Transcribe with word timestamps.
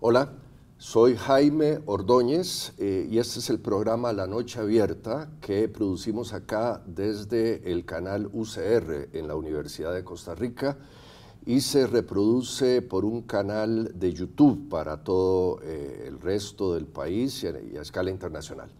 Hola, 0.00 0.30
soy 0.76 1.16
Jaime 1.16 1.80
Ordóñez 1.86 2.72
eh, 2.78 3.08
y 3.10 3.18
este 3.18 3.40
es 3.40 3.50
el 3.50 3.58
programa 3.58 4.12
La 4.12 4.28
Noche 4.28 4.60
Abierta 4.60 5.28
que 5.40 5.68
producimos 5.68 6.32
acá 6.34 6.80
desde 6.86 7.72
el 7.72 7.84
canal 7.84 8.30
UCR 8.32 9.08
en 9.12 9.26
la 9.26 9.34
Universidad 9.34 9.92
de 9.92 10.04
Costa 10.04 10.36
Rica 10.36 10.78
y 11.44 11.62
se 11.62 11.88
reproduce 11.88 12.80
por 12.80 13.04
un 13.04 13.22
canal 13.22 13.98
de 13.98 14.12
YouTube 14.12 14.68
para 14.68 15.02
todo 15.02 15.58
eh, 15.64 16.04
el 16.06 16.20
resto 16.20 16.74
del 16.74 16.86
país 16.86 17.42
y 17.42 17.76
a, 17.76 17.82
escala 17.82 18.12
internacional. 18.12 18.70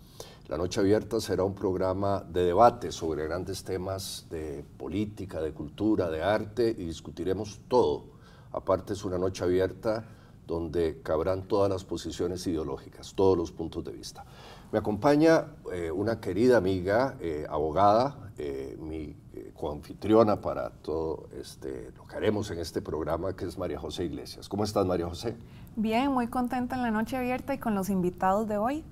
La 0.47 0.57
Noche 0.57 0.79
Abierta 0.79 1.21
será 1.21 1.43
un 1.43 1.57
programa 1.57 2.21
de 2.21 2.45
debate 2.45 2.93
sobre 2.93 3.25
grandes 3.25 3.65
temas 3.65 4.27
de 4.31 4.65
política, 4.77 5.41
de 5.41 5.53
cultura, 5.53 6.11
de 6.11 6.23
arte 6.23 6.73
y 6.79 6.85
discutiremos 6.85 7.59
todo. 7.67 8.05
Aparte 8.53 8.93
es 8.93 9.05
una 9.05 9.19
noche 9.19 9.43
abierta 9.43 10.07
donde 10.49 11.01
cabrán 11.03 11.47
todas 11.47 11.71
las 11.71 11.85
posiciones 11.85 12.45
ideológicas, 12.47 13.13
todos 13.15 13.37
los 13.37 13.53
puntos 13.53 13.85
de 13.85 13.93
vista. 13.93 14.25
Me 14.73 14.79
acompaña 14.79 15.47
eh, 15.73 15.91
una 15.91 16.21
querida 16.21 16.57
amiga, 16.57 17.17
eh, 17.21 17.47
abogada, 17.49 18.33
eh, 18.39 18.77
mi 18.81 19.15
coanfitriona 19.55 20.41
para 20.41 20.71
todo 20.71 21.29
este, 21.39 21.93
lo 21.97 22.07
que 22.07 22.17
haremos 22.17 22.51
en 22.51 22.59
este 22.59 22.81
programa, 22.81 23.37
que 23.37 23.45
es 23.45 23.59
María 23.59 23.79
José 23.79 24.05
Iglesias. 24.05 24.49
¿Cómo 24.49 24.65
estás, 24.65 24.87
María 24.87 25.07
José? 25.07 25.37
Bien, 25.77 26.11
muy 26.11 26.29
contenta 26.29 26.77
en 26.77 26.83
la 26.83 26.91
noche 26.91 27.17
abierta 27.17 27.55
y 27.55 27.59
con 27.59 27.75
los 27.75 27.91
invitados 27.91 28.49
de 28.49 28.57
hoy. 28.57 28.85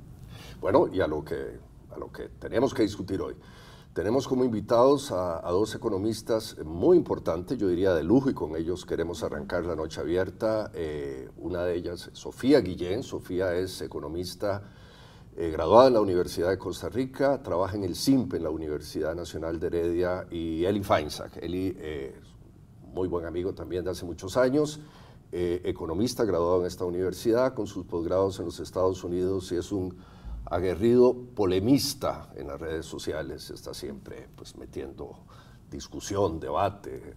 Bueno, 0.60 0.88
y 0.92 1.00
a 1.00 1.06
lo 1.06 1.24
que, 1.24 1.58
a 1.94 1.98
lo 1.98 2.12
que 2.12 2.28
tenemos 2.28 2.74
que 2.74 2.82
discutir 2.82 3.20
hoy. 3.20 3.34
Tenemos 3.96 4.28
como 4.28 4.44
invitados 4.44 5.10
a, 5.10 5.40
dos 5.50 5.74
economistas 5.74 6.58
muy 6.62 6.98
importantes, 6.98 7.56
yo 7.56 7.66
diría 7.66 7.94
de 7.94 8.04
lujo, 8.04 8.28
y 8.28 8.34
con 8.34 8.54
ellos 8.54 8.84
queremos 8.84 9.22
arrancar 9.22 9.64
la 9.64 9.74
noche 9.74 10.02
abierta. 10.02 10.70
Eh, 10.74 11.30
una 11.38 11.64
de 11.64 11.76
ellas, 11.76 12.10
Sofía 12.12 12.60
Guillén. 12.60 13.02
Sofía 13.02 13.54
es 13.54 13.80
economista 13.80 14.64
eh, 15.34 15.48
graduada 15.50 15.88
en 15.88 15.94
la 15.94 16.02
Universidad 16.02 16.50
de 16.50 16.58
Costa 16.58 16.90
Rica, 16.90 17.42
trabaja 17.42 17.74
en 17.74 17.84
el 17.84 17.96
CIMP, 17.96 18.34
en 18.34 18.42
la 18.42 18.50
Universidad 18.50 19.14
Nacional 19.14 19.58
de 19.58 19.66
Heredia, 19.68 20.26
y 20.30 20.66
Eli 20.66 20.82
Feinsack. 20.82 21.38
Eli, 21.38 21.74
eh, 21.78 22.20
muy 22.92 23.08
buen 23.08 23.24
amigo 23.24 23.54
también 23.54 23.82
de 23.82 23.92
hace 23.92 24.04
muchos 24.04 24.36
años, 24.36 24.78
economista 25.32 26.22
graduado 26.26 26.60
en 26.60 26.66
esta 26.66 26.84
universidad, 26.84 27.54
con 27.54 27.66
sus 27.66 27.86
posgrados 27.86 28.38
en 28.40 28.44
los 28.44 28.60
Estados 28.60 29.02
Unidos, 29.04 29.50
y 29.52 29.56
es 29.56 29.72
un 29.72 29.96
aguerrido 30.46 31.14
polemista 31.34 32.30
en 32.36 32.48
las 32.48 32.60
redes 32.60 32.86
sociales, 32.86 33.50
está 33.50 33.74
siempre 33.74 34.28
pues, 34.36 34.56
metiendo 34.56 35.24
discusión, 35.70 36.38
debate, 36.38 37.14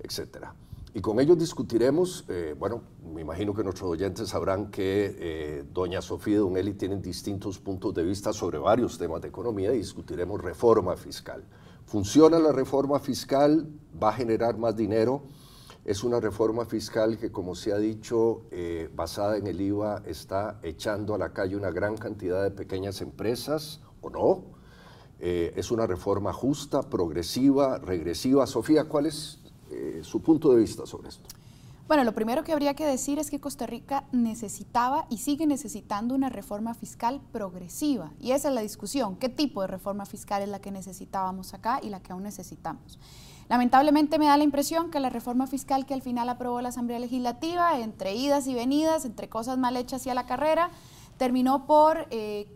etc. 0.00 0.46
Y 0.94 1.00
con 1.00 1.18
ellos 1.20 1.38
discutiremos, 1.38 2.24
eh, 2.28 2.54
bueno, 2.58 2.82
me 3.14 3.22
imagino 3.22 3.54
que 3.54 3.64
nuestros 3.64 3.90
oyentes 3.90 4.28
sabrán 4.28 4.70
que 4.70 5.16
eh, 5.18 5.64
doña 5.72 6.02
Sofía 6.02 6.34
y 6.34 6.38
don 6.38 6.56
Eli 6.56 6.74
tienen 6.74 7.00
distintos 7.00 7.58
puntos 7.58 7.94
de 7.94 8.02
vista 8.02 8.32
sobre 8.32 8.58
varios 8.58 8.98
temas 8.98 9.22
de 9.22 9.28
economía 9.28 9.72
y 9.72 9.78
discutiremos 9.78 10.40
reforma 10.42 10.94
fiscal. 10.96 11.44
¿Funciona 11.86 12.38
la 12.38 12.52
reforma 12.52 13.00
fiscal? 13.00 13.66
¿Va 14.02 14.10
a 14.10 14.12
generar 14.12 14.58
más 14.58 14.76
dinero? 14.76 15.22
Es 15.84 16.04
una 16.04 16.20
reforma 16.20 16.64
fiscal 16.64 17.18
que, 17.18 17.32
como 17.32 17.56
se 17.56 17.72
ha 17.72 17.78
dicho, 17.78 18.42
eh, 18.52 18.88
basada 18.94 19.36
en 19.36 19.48
el 19.48 19.60
IVA, 19.60 20.02
está 20.06 20.60
echando 20.62 21.14
a 21.14 21.18
la 21.18 21.32
calle 21.32 21.56
una 21.56 21.70
gran 21.72 21.96
cantidad 21.96 22.40
de 22.44 22.52
pequeñas 22.52 23.00
empresas, 23.00 23.80
¿o 24.00 24.08
no? 24.08 24.44
Eh, 25.18 25.52
es 25.56 25.72
una 25.72 25.86
reforma 25.88 26.32
justa, 26.32 26.82
progresiva, 26.82 27.78
regresiva. 27.78 28.46
Sofía, 28.46 28.84
¿cuál 28.84 29.06
es 29.06 29.40
eh, 29.70 30.00
su 30.04 30.22
punto 30.22 30.52
de 30.52 30.60
vista 30.60 30.86
sobre 30.86 31.08
esto? 31.08 31.28
Bueno, 31.88 32.04
lo 32.04 32.14
primero 32.14 32.44
que 32.44 32.52
habría 32.52 32.74
que 32.74 32.86
decir 32.86 33.18
es 33.18 33.28
que 33.28 33.40
Costa 33.40 33.66
Rica 33.66 34.04
necesitaba 34.12 35.06
y 35.10 35.18
sigue 35.18 35.46
necesitando 35.46 36.14
una 36.14 36.28
reforma 36.28 36.74
fiscal 36.74 37.20
progresiva. 37.32 38.12
Y 38.20 38.30
esa 38.30 38.48
es 38.48 38.54
la 38.54 38.60
discusión. 38.60 39.16
¿Qué 39.16 39.28
tipo 39.28 39.62
de 39.62 39.66
reforma 39.66 40.06
fiscal 40.06 40.42
es 40.42 40.48
la 40.48 40.60
que 40.60 40.70
necesitábamos 40.70 41.54
acá 41.54 41.80
y 41.82 41.90
la 41.90 42.00
que 42.00 42.12
aún 42.12 42.22
necesitamos? 42.22 43.00
Lamentablemente 43.52 44.18
me 44.18 44.24
da 44.24 44.38
la 44.38 44.44
impresión 44.44 44.90
que 44.90 44.98
la 44.98 45.10
reforma 45.10 45.46
fiscal 45.46 45.84
que 45.84 45.92
al 45.92 46.00
final 46.00 46.30
aprobó 46.30 46.62
la 46.62 46.70
Asamblea 46.70 46.98
Legislativa, 46.98 47.78
entre 47.78 48.14
idas 48.14 48.46
y 48.46 48.54
venidas, 48.54 49.04
entre 49.04 49.28
cosas 49.28 49.58
mal 49.58 49.76
hechas 49.76 50.06
y 50.06 50.08
a 50.08 50.14
la 50.14 50.24
carrera, 50.24 50.70
terminó 51.18 51.66
por 51.66 52.06
eh, 52.08 52.48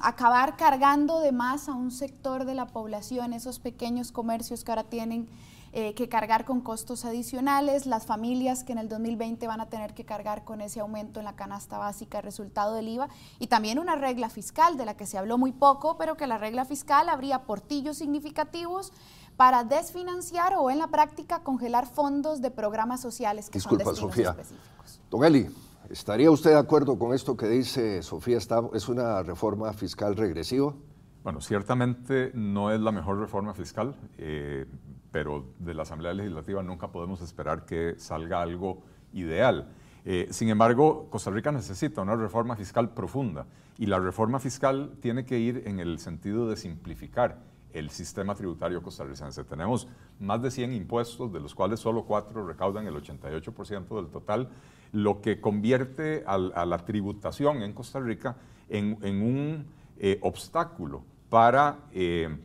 acabar 0.00 0.56
cargando 0.56 1.20
de 1.20 1.32
más 1.32 1.68
a 1.68 1.74
un 1.74 1.90
sector 1.90 2.46
de 2.46 2.54
la 2.54 2.68
población, 2.68 3.34
esos 3.34 3.58
pequeños 3.58 4.12
comercios 4.12 4.64
que 4.64 4.70
ahora 4.70 4.84
tienen 4.84 5.28
eh, 5.74 5.94
que 5.94 6.06
cargar 6.06 6.44
con 6.44 6.60
costos 6.60 7.06
adicionales, 7.06 7.86
las 7.86 8.04
familias 8.04 8.62
que 8.62 8.72
en 8.72 8.78
el 8.78 8.90
2020 8.90 9.46
van 9.46 9.62
a 9.62 9.70
tener 9.70 9.94
que 9.94 10.04
cargar 10.04 10.44
con 10.44 10.60
ese 10.60 10.80
aumento 10.80 11.18
en 11.18 11.24
la 11.24 11.34
canasta 11.34 11.78
básica 11.78 12.20
resultado 12.20 12.74
del 12.74 12.88
IVA 12.88 13.08
y 13.38 13.46
también 13.46 13.78
una 13.78 13.96
regla 13.96 14.28
fiscal 14.28 14.76
de 14.76 14.84
la 14.84 14.98
que 14.98 15.06
se 15.06 15.16
habló 15.16 15.38
muy 15.38 15.52
poco, 15.52 15.96
pero 15.96 16.14
que 16.14 16.26
la 16.26 16.36
regla 16.36 16.66
fiscal 16.66 17.08
habría 17.08 17.44
portillos 17.44 17.96
significativos 17.96 18.92
para 19.36 19.64
desfinanciar 19.64 20.54
o 20.58 20.70
en 20.70 20.78
la 20.78 20.88
práctica 20.88 21.42
congelar 21.42 21.86
fondos 21.86 22.40
de 22.40 22.50
programas 22.50 23.00
sociales 23.00 23.48
que 23.48 23.58
Disculpa, 23.58 23.84
son 23.84 23.96
Sofía. 23.96 24.30
específicos. 24.30 25.00
Don 25.10 25.24
Eli, 25.24 25.48
¿estaría 25.90 26.30
usted 26.30 26.50
de 26.50 26.58
acuerdo 26.58 26.98
con 26.98 27.14
esto 27.14 27.36
que 27.36 27.48
dice 27.48 28.02
Sofía? 28.02 28.38
¿Es 28.72 28.88
una 28.88 29.22
reforma 29.22 29.72
fiscal 29.72 30.16
regresiva? 30.16 30.74
Bueno, 31.22 31.40
ciertamente 31.40 32.32
no 32.34 32.72
es 32.72 32.80
la 32.80 32.90
mejor 32.90 33.18
reforma 33.18 33.54
fiscal, 33.54 33.94
eh, 34.18 34.66
pero 35.12 35.46
de 35.58 35.74
la 35.74 35.82
Asamblea 35.82 36.12
Legislativa 36.14 36.62
nunca 36.62 36.88
podemos 36.88 37.20
esperar 37.20 37.64
que 37.64 37.94
salga 37.98 38.42
algo 38.42 38.82
ideal. 39.12 39.68
Eh, 40.04 40.26
sin 40.30 40.48
embargo, 40.48 41.06
Costa 41.10 41.30
Rica 41.30 41.52
necesita 41.52 42.02
una 42.02 42.16
reforma 42.16 42.56
fiscal 42.56 42.90
profunda 42.90 43.46
y 43.78 43.86
la 43.86 44.00
reforma 44.00 44.40
fiscal 44.40 44.96
tiene 45.00 45.24
que 45.24 45.38
ir 45.38 45.62
en 45.66 45.78
el 45.78 46.00
sentido 46.00 46.48
de 46.48 46.56
simplificar 46.56 47.38
el 47.72 47.90
sistema 47.90 48.34
tributario 48.34 48.82
costarricense. 48.82 49.44
Tenemos 49.44 49.88
más 50.20 50.42
de 50.42 50.50
100 50.50 50.72
impuestos, 50.72 51.32
de 51.32 51.40
los 51.40 51.54
cuales 51.54 51.80
solo 51.80 52.04
cuatro 52.04 52.46
recaudan 52.46 52.86
el 52.86 52.94
88% 52.94 53.96
del 53.96 54.08
total, 54.08 54.48
lo 54.92 55.20
que 55.20 55.40
convierte 55.40 56.22
a 56.26 56.38
la 56.38 56.78
tributación 56.84 57.62
en 57.62 57.72
Costa 57.72 58.00
Rica 58.00 58.36
en, 58.68 59.22
un 59.22 59.66
eh, 59.98 60.18
obstáculo 60.22 61.02
para 61.28 61.78
eh, 61.92 62.36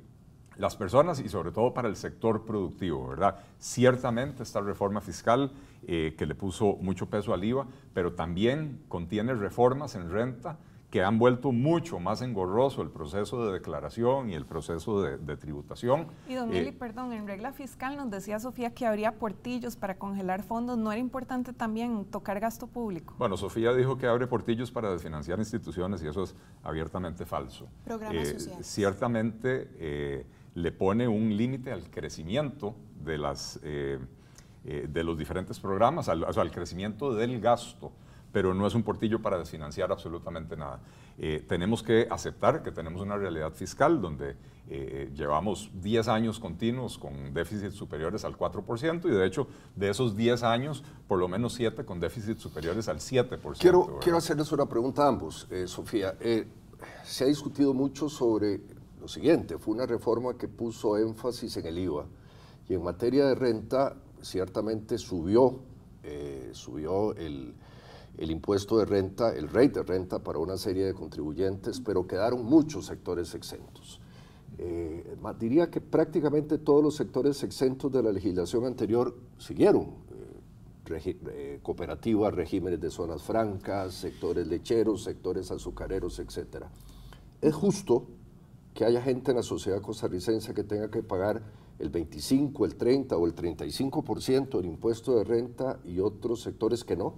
las 0.58 0.76
personas 0.76 1.20
y 1.20 1.30
sobre 1.30 1.52
todo 1.52 1.74
para 1.74 1.88
el 1.88 1.96
sector 1.96 2.46
productivo, 2.46 3.08
¿verdad? 3.08 3.40
Ciertamente 3.60 4.44
esta 4.44 4.62
reforma 4.62 5.02
fiscal 5.02 5.52
eh, 5.88 6.16
que 6.18 6.26
le 6.26 6.36
puso 6.36 6.78
mucho 6.82 7.08
peso 7.08 7.34
al 7.34 7.44
IVA, 7.44 7.68
pero 7.94 8.14
también 8.14 8.82
contiene 8.88 9.34
reformas 9.34 9.96
en 9.96 10.10
renta 10.10 10.58
que 10.90 11.04
han 11.04 11.20
vuelto 11.20 11.52
mucho 11.52 12.00
más 12.00 12.22
engorroso 12.22 12.82
el 12.82 12.90
proceso 12.90 13.46
de 13.46 13.52
declaración 13.52 14.30
y 14.30 14.36
el 14.36 14.46
proceso 14.46 15.02
de, 15.02 15.38
tributación. 15.38 16.08
Y 16.30 16.36
don 16.36 16.54
Eli, 16.54 16.70
eh, 16.70 16.74
perdón, 16.74 17.12
en 17.12 17.28
regla 17.28 17.52
fiscal 17.52 17.98
nos 17.98 18.10
decía 18.10 18.40
Sofía 18.40 18.74
que 18.74 18.86
habría 18.86 19.16
portillos 19.16 19.76
para 19.76 19.98
congelar 19.98 20.44
fondos. 20.44 20.78
¿No 20.78 20.92
era 20.92 21.02
importante 21.02 21.52
también 21.52 22.06
tocar 22.06 22.40
gasto 22.40 22.68
público? 22.68 23.16
Bueno, 23.18 23.36
Sofía 23.36 23.74
dijo 23.74 23.98
que 23.98 24.08
abre 24.08 24.28
portillos 24.28 24.72
para 24.72 24.90
desfinanciar 24.90 25.40
instituciones 25.40 26.02
y 26.04 26.08
eso 26.08 26.24
es 26.24 26.36
abiertamente 26.64 27.26
falso. 27.26 27.68
Programas 27.84 28.30
eh, 28.30 28.58
Ciertamente 28.62 29.70
eh, 29.80 30.26
le 30.56 30.72
pone 30.72 31.08
un 31.08 31.36
límite 31.36 31.74
al 31.74 31.90
crecimiento 31.90 32.76
de, 33.04 33.18
las, 33.18 33.60
de 33.62 35.04
los 35.04 35.18
diferentes 35.18 35.60
programas, 35.60 36.08
al, 36.08 36.24
al 36.24 36.52
crecimiento 36.52 37.14
del 37.14 37.42
gasto 37.42 37.92
pero 38.32 38.54
no 38.54 38.68
es 38.68 38.76
un 38.76 38.84
portillo 38.84 39.22
para 39.22 39.38
desfinanciar 39.38 39.92
absolutamente 39.92 40.56
nada. 40.58 40.80
Eh, 41.18 41.44
tenemos 41.48 41.82
que 41.82 42.08
aceptar 42.10 42.62
que 42.62 42.72
tenemos 42.72 43.02
una 43.02 43.18
realidad 43.18 43.52
fiscal 43.52 44.02
donde 44.02 44.36
eh, 44.70 45.10
llevamos 45.16 45.72
10 45.82 46.08
años 46.10 46.40
continuos 46.40 46.98
con 46.98 47.34
déficits 47.34 47.74
superiores 47.74 48.26
al 48.26 48.38
4% 48.38 49.06
y 49.06 49.10
de 49.10 49.26
hecho 49.26 49.48
de 49.76 49.90
esos 49.90 50.16
10 50.16 50.44
años, 50.44 50.84
por 51.08 51.20
lo 51.20 51.28
menos 51.28 51.54
7 51.54 51.86
con 51.86 52.00
déficits 52.00 52.42
superiores 52.42 52.88
al 52.88 52.98
7%. 53.00 53.58
Quiero, 53.60 53.98
quiero 54.02 54.18
hacerles 54.18 54.52
una 54.52 54.68
pregunta 54.68 55.06
a 55.06 55.08
ambos, 55.08 55.48
eh, 55.50 55.68
Sofía. 55.68 56.16
se 57.04 57.24
ha 57.24 57.28
discutido 57.28 57.74
mucho 57.74 58.10
sobre 58.10 58.62
lo 59.00 59.08
siguiente, 59.08 59.58
fue 59.58 59.74
una 59.74 59.86
reforma 59.86 60.38
que 60.38 60.48
puso 60.48 60.98
énfasis 60.98 61.58
en 61.58 61.66
el 61.66 61.80
IVA 61.80 62.06
y 62.68 62.74
en 62.74 62.84
materia 62.84 63.26
de 63.26 63.36
renta 63.36 63.96
ciertamente 64.22 64.98
subió, 64.98 65.62
subió 66.52 67.16
el 67.16 67.56
el 68.18 68.32
impuesto 68.32 68.78
de 68.80 68.86
renta, 68.86 69.36
el 69.36 69.48
rate 69.48 69.80
de 69.80 69.84
renta 69.84 70.20
para 70.20 70.40
una 70.40 70.58
serie 70.58 70.86
de 70.86 70.94
contribuyentes, 70.94 71.80
pero 71.82 72.08
quedaron 72.08 72.46
muchos 72.46 72.86
sectores 72.86 73.34
exentos. 73.36 74.02
Eh, 74.58 75.16
diría 75.40 75.70
que 75.70 75.82
prácticamente 75.82 76.58
todos 76.58 76.84
los 76.84 76.96
sectores 76.96 77.44
exentos 77.44 77.92
de 77.92 78.02
la 78.02 78.12
legislación 78.12 78.66
anterior 78.66 79.16
siguieron. 79.38 80.08
Eh, 80.12 81.18
eh, 81.30 81.60
cooperativas, 81.62 82.34
regímenes 82.34 82.80
de 82.80 82.90
zonas 82.90 83.22
francas, 83.22 83.94
sectores 83.94 84.48
lecheros, 84.48 85.04
sectores 85.04 85.52
azucareros, 85.52 86.18
etc. 86.20 86.64
Es 87.42 87.54
justo 87.54 88.08
que 88.74 88.86
haya 88.86 89.02
gente 89.02 89.32
en 89.32 89.38
la 89.38 89.44
sociedad 89.44 89.82
costarricense 89.82 90.54
que 90.54 90.64
tenga 90.64 90.90
que 90.90 91.04
pagar 91.04 91.44
el 91.78 91.90
25, 91.90 92.66
el 92.66 92.76
30 92.76 93.18
o 93.18 93.26
el 93.28 93.36
35% 93.36 94.58
del 94.58 94.66
impuesto 94.66 95.18
de 95.18 95.24
renta 95.24 95.80
y 95.84 96.00
otros 96.00 96.42
sectores 96.42 96.84
que 96.84 96.96
no. 96.96 97.16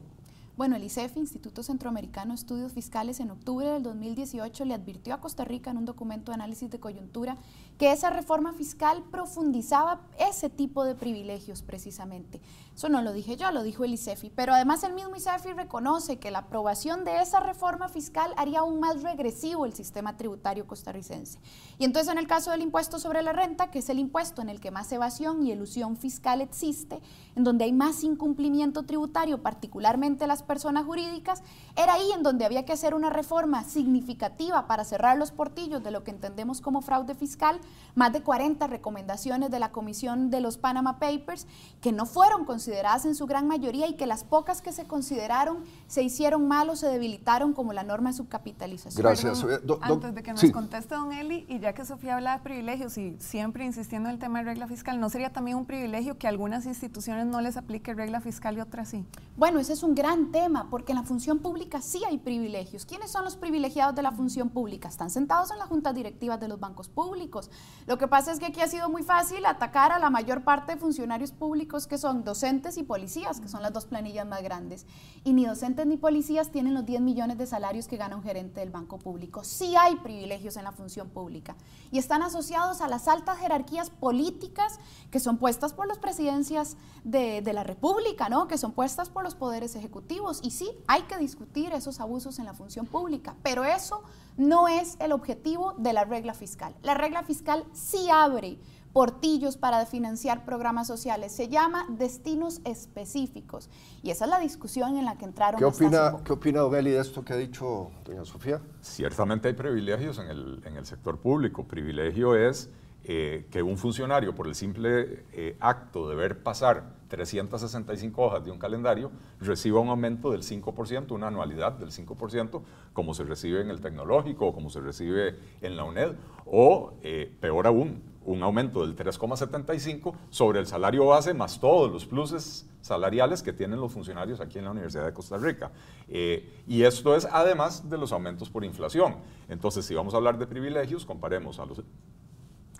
Bueno, 0.59 0.75
el 0.75 0.83
ICEF, 0.83 1.15
Instituto 1.15 1.63
Centroamericano 1.63 2.33
de 2.33 2.35
Estudios 2.35 2.73
Fiscales, 2.73 3.21
en 3.21 3.31
octubre 3.31 3.65
del 3.65 3.81
2018 3.81 4.65
le 4.65 4.73
advirtió 4.73 5.13
a 5.13 5.21
Costa 5.21 5.45
Rica 5.45 5.71
en 5.71 5.77
un 5.77 5.85
documento 5.85 6.33
de 6.33 6.35
análisis 6.35 6.69
de 6.69 6.81
coyuntura 6.81 7.37
que 7.79 7.93
esa 7.93 8.09
reforma 8.09 8.51
fiscal 8.51 9.03
profundizaba 9.09 10.01
ese 10.19 10.49
tipo 10.49 10.83
de 10.83 10.95
privilegios 10.95 11.61
precisamente. 11.61 12.41
Eso 12.75 12.89
no 12.89 13.01
lo 13.01 13.13
dije 13.13 13.35
yo, 13.35 13.51
lo 13.51 13.63
dijo 13.63 13.83
el 13.83 13.93
ICEFI, 13.93 14.31
pero 14.35 14.53
además 14.53 14.83
el 14.83 14.93
mismo 14.93 15.15
ICEFI 15.15 15.53
reconoce 15.53 16.17
que 16.17 16.31
la 16.31 16.39
aprobación 16.39 17.03
de 17.03 17.21
esa 17.21 17.39
reforma 17.39 17.89
fiscal 17.89 18.33
haría 18.37 18.59
aún 18.59 18.79
más 18.79 19.01
regresivo 19.01 19.65
el 19.65 19.73
sistema 19.73 20.17
tributario 20.17 20.67
costarricense. 20.67 21.39
Y 21.77 21.85
entonces 21.85 22.11
en 22.11 22.17
el 22.17 22.27
caso 22.27 22.51
del 22.51 22.61
impuesto 22.61 22.99
sobre 22.99 23.21
la 23.21 23.33
renta, 23.33 23.71
que 23.71 23.79
es 23.79 23.89
el 23.89 23.99
impuesto 23.99 24.41
en 24.41 24.49
el 24.49 24.59
que 24.59 24.71
más 24.71 24.91
evasión 24.91 25.45
y 25.45 25.51
elusión 25.51 25.95
fiscal 25.95 26.41
existe, 26.41 27.01
en 27.35 27.43
donde 27.43 27.65
hay 27.65 27.73
más 27.73 28.03
incumplimiento 28.03 28.83
tributario, 28.83 29.41
particularmente 29.41 30.27
las 30.27 30.43
personas 30.43 30.85
jurídicas, 30.85 31.43
era 31.77 31.93
ahí 31.93 32.11
en 32.13 32.23
donde 32.23 32.45
había 32.45 32.65
que 32.65 32.73
hacer 32.73 32.93
una 32.93 33.09
reforma 33.09 33.63
significativa 33.63 34.67
para 34.67 34.83
cerrar 34.83 35.17
los 35.17 35.31
portillos 35.31 35.83
de 35.83 35.91
lo 35.91 36.03
que 36.03 36.11
entendemos 36.11 36.61
como 36.61 36.81
fraude 36.81 37.15
fiscal, 37.15 37.59
más 37.95 38.13
de 38.13 38.21
40 38.21 38.67
recomendaciones 38.67 39.51
de 39.51 39.59
la 39.59 39.71
Comisión 39.71 40.29
de 40.29 40.41
los 40.41 40.57
Panama 40.57 40.99
Papers 40.99 41.47
que 41.81 41.91
no 41.91 42.05
fueron 42.05 42.45
consideradas 42.45 43.05
en 43.05 43.15
su 43.15 43.27
gran 43.27 43.47
mayoría 43.47 43.87
y 43.87 43.95
que 43.95 44.05
las 44.05 44.23
pocas 44.23 44.61
que 44.61 44.71
se 44.71 44.85
consideraron 44.85 45.63
se 45.87 46.03
hicieron 46.03 46.47
mal 46.47 46.69
o 46.69 46.75
se 46.75 46.87
debilitaron 46.87 47.53
como 47.53 47.73
la 47.73 47.83
norma 47.83 48.11
de 48.11 48.17
subcapitalización. 48.17 49.01
Gracias. 49.01 49.43
Eh, 49.43 49.59
antes 49.81 50.15
de 50.15 50.23
que 50.23 50.33
nos 50.33 50.51
conteste 50.51 50.95
don 50.95 51.11
Eli, 51.11 51.45
y 51.47 51.59
ya 51.59 51.73
que 51.73 51.85
Sofía 51.85 52.15
habla 52.15 52.37
de 52.37 52.43
privilegios 52.43 52.97
y 52.97 53.17
siempre 53.19 53.65
insistiendo 53.65 54.09
en 54.09 54.15
el 54.15 54.19
tema 54.19 54.39
de 54.39 54.45
regla 54.45 54.67
fiscal, 54.67 54.99
¿no 54.99 55.09
sería 55.09 55.31
también 55.31 55.57
un 55.57 55.65
privilegio 55.65 56.17
que 56.17 56.27
algunas 56.27 56.65
instituciones 56.65 57.25
no 57.25 57.41
les 57.41 57.57
aplique 57.57 57.93
regla 57.93 58.21
fiscal 58.21 58.57
y 58.57 58.61
otras 58.61 58.89
sí? 58.89 59.05
Bueno, 59.37 59.59
ese 59.59 59.73
es 59.73 59.83
un 59.83 59.95
gran 59.95 60.31
tema, 60.31 60.69
porque 60.69 60.91
en 60.91 60.97
la 60.97 61.03
función 61.03 61.39
pública 61.39 61.81
sí 61.81 62.01
hay 62.05 62.17
privilegios. 62.17 62.85
¿Quiénes 62.85 63.11
son 63.11 63.23
los 63.23 63.35
privilegiados 63.35 63.95
de 63.95 64.01
la 64.01 64.11
función 64.11 64.49
pública? 64.49 64.87
Están 64.89 65.09
sentados 65.09 65.51
en 65.51 65.59
las 65.59 65.67
juntas 65.67 65.95
directivas 65.95 66.39
de 66.39 66.47
los 66.47 66.59
bancos 66.59 66.89
públicos. 66.89 67.49
Lo 67.89 67.97
que 67.97 68.07
pasa 68.07 68.31
es 68.31 68.37
que 68.37 68.45
aquí 68.45 68.61
ha 68.61 68.67
sido 68.67 68.87
muy 68.87 69.01
fácil 69.01 69.43
atacar 69.47 69.91
a 69.91 69.97
la 69.97 70.11
mayor 70.11 70.43
parte 70.43 70.73
de 70.73 70.77
funcionarios 70.77 71.31
públicos 71.31 71.87
que 71.87 71.97
son 71.97 72.23
docentes 72.23 72.77
y 72.77 72.83
policías, 72.83 73.39
que 73.39 73.47
son 73.47 73.63
las 73.63 73.73
dos 73.73 73.87
planillas 73.87 74.27
más 74.27 74.43
grandes. 74.43 74.85
Y 75.23 75.33
ni 75.33 75.47
docentes 75.47 75.87
ni 75.87 75.97
policías 75.97 76.51
tienen 76.51 76.75
los 76.75 76.85
10 76.85 77.01
millones 77.01 77.39
de 77.39 77.47
salarios 77.47 77.87
que 77.87 77.97
gana 77.97 78.15
un 78.15 78.21
gerente 78.21 78.59
del 78.59 78.69
banco 78.69 78.99
público. 78.99 79.43
Sí 79.43 79.75
hay 79.75 79.95
privilegios 79.95 80.55
en 80.55 80.65
la 80.65 80.71
función 80.71 81.09
pública 81.09 81.55
y 81.89 81.97
están 81.97 82.21
asociados 82.21 82.81
a 82.81 82.87
las 82.87 83.07
altas 83.07 83.39
jerarquías 83.39 83.89
políticas 83.89 84.79
que 85.09 85.19
son 85.19 85.39
puestas 85.39 85.73
por 85.73 85.87
las 85.87 85.97
presidencias 85.97 86.77
de, 87.03 87.41
de 87.41 87.53
la 87.53 87.63
República, 87.63 88.29
¿no? 88.29 88.47
que 88.47 88.59
son 88.59 88.73
puestas 88.73 89.09
por 89.09 89.23
los 89.23 89.33
poderes 89.33 89.75
ejecutivos. 89.75 90.41
Y 90.43 90.51
sí, 90.51 90.69
hay 90.85 91.01
que 91.03 91.17
discutir 91.17 91.73
esos 91.73 91.99
abusos 91.99 92.37
en 92.37 92.45
la 92.45 92.53
función 92.53 92.85
pública, 92.85 93.35
pero 93.41 93.63
eso 93.63 94.03
no 94.39 94.67
es 94.67 94.95
el 94.99 95.11
objetivo 95.11 95.75
de 95.77 95.93
la 95.93 96.05
regla 96.05 96.33
fiscal. 96.33 96.73
La 96.81 96.95
regla 96.95 97.23
fiscal 97.23 97.65
sí 97.73 98.09
abre 98.11 98.57
portillos 98.93 99.57
para 99.57 99.85
financiar 99.85 100.45
programas 100.45 100.87
sociales. 100.87 101.31
Se 101.31 101.47
llama 101.47 101.85
destinos 101.89 102.61
específicos. 102.63 103.69
Y 104.01 104.09
esa 104.09 104.25
es 104.25 104.31
la 104.31 104.39
discusión 104.39 104.97
en 104.97 105.05
la 105.05 105.17
que 105.17 105.25
entraron. 105.25 105.59
¿Qué 105.59 105.65
opina, 105.65 106.15
¿qué 106.23 106.33
opina 106.33 106.61
Don 106.61 106.73
Eli 106.73 106.91
de 106.91 107.01
esto 107.01 107.23
que 107.23 107.33
ha 107.33 107.37
dicho 107.37 107.91
doña 108.05 108.25
Sofía? 108.25 108.61
Ciertamente 108.81 109.49
hay 109.49 109.53
privilegios 109.53 110.17
en 110.17 110.27
el, 110.27 110.61
en 110.65 110.77
el 110.77 110.85
sector 110.85 111.19
público. 111.19 111.65
Privilegio 111.65 112.35
es 112.35 112.69
eh, 113.05 113.47
que 113.49 113.63
un 113.63 113.77
funcionario, 113.77 114.35
por 114.35 114.45
el 114.45 114.55
simple 114.55 115.23
eh, 115.31 115.55
acto 115.61 116.09
de 116.09 116.15
ver 116.15 116.43
pasar 116.43 116.83
365 117.07 118.21
hojas 118.21 118.43
de 118.43 118.51
un 118.51 118.59
calendario, 118.59 119.09
reciba 119.39 119.79
un 119.79 119.87
aumento 119.87 120.31
del 120.31 120.43
5%, 120.43 121.11
una 121.11 121.27
anualidad 121.27 121.71
del 121.71 121.91
5%, 121.91 122.61
como 122.93 123.13
se 123.13 123.23
recibe 123.23 123.61
en 123.61 123.69
el 123.69 123.79
tecnológico 123.79 124.47
o 124.47 124.53
como 124.53 124.69
se 124.69 124.81
recibe 124.81 125.39
en 125.61 125.77
la 125.77 125.85
UNED, 125.85 126.11
o 126.45 126.93
eh, 127.01 127.33
peor 127.39 127.67
aún, 127.67 128.03
un 128.25 128.43
aumento 128.43 128.85
del 128.85 128.95
3,75 128.95 130.13
sobre 130.29 130.59
el 130.59 130.67
salario 130.67 131.05
base 131.05 131.33
más 131.33 131.59
todos 131.59 131.89
los 131.89 132.05
pluses 132.05 132.69
salariales 132.81 133.41
que 133.41 133.53
tienen 133.53 133.79
los 133.79 133.93
funcionarios 133.93 134.39
aquí 134.39 134.59
en 134.59 134.65
la 134.65 134.71
Universidad 134.71 135.05
de 135.05 135.13
Costa 135.13 135.37
Rica. 135.37 135.71
y 136.07 136.83
esto 136.83 137.15
es 137.15 137.27
además 137.31 137.89
de 137.89 137.97
los 137.97 138.11
aumentos 138.11 138.49
por 138.49 138.63
inflación. 138.63 139.15
Entonces, 139.47 139.85
si 139.85 139.95
vamos 139.95 140.13
a 140.13 140.17
hablar 140.17 140.37
de 140.37 140.45
privilegios, 140.45 141.05
comparemos 141.05 141.59
a 141.59 141.65
los 141.65 141.81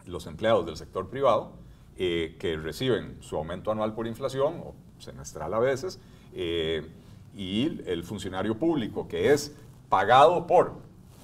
los 0.10 0.28
empleados 0.28 0.66
del 0.66 0.78
sector 0.78 1.10
privado 1.10 1.52
eh, 1.98 2.36
que 2.40 2.58
reciben 2.58 3.18
su 3.22 3.36
aumento 3.36 3.72
anual 3.72 3.94
por 3.94 4.08
inflación 4.08 4.62
o 4.64 4.74
semestral 5.00 5.54
a 5.54 5.60
veces, 5.60 6.00
eh, 6.34 6.88
y 7.36 7.82
el 7.86 8.04
funcionario 8.04 8.58
público 8.58 9.08
que 9.08 9.32
es 9.34 9.56
pagado 9.90 10.46
por 10.48 10.74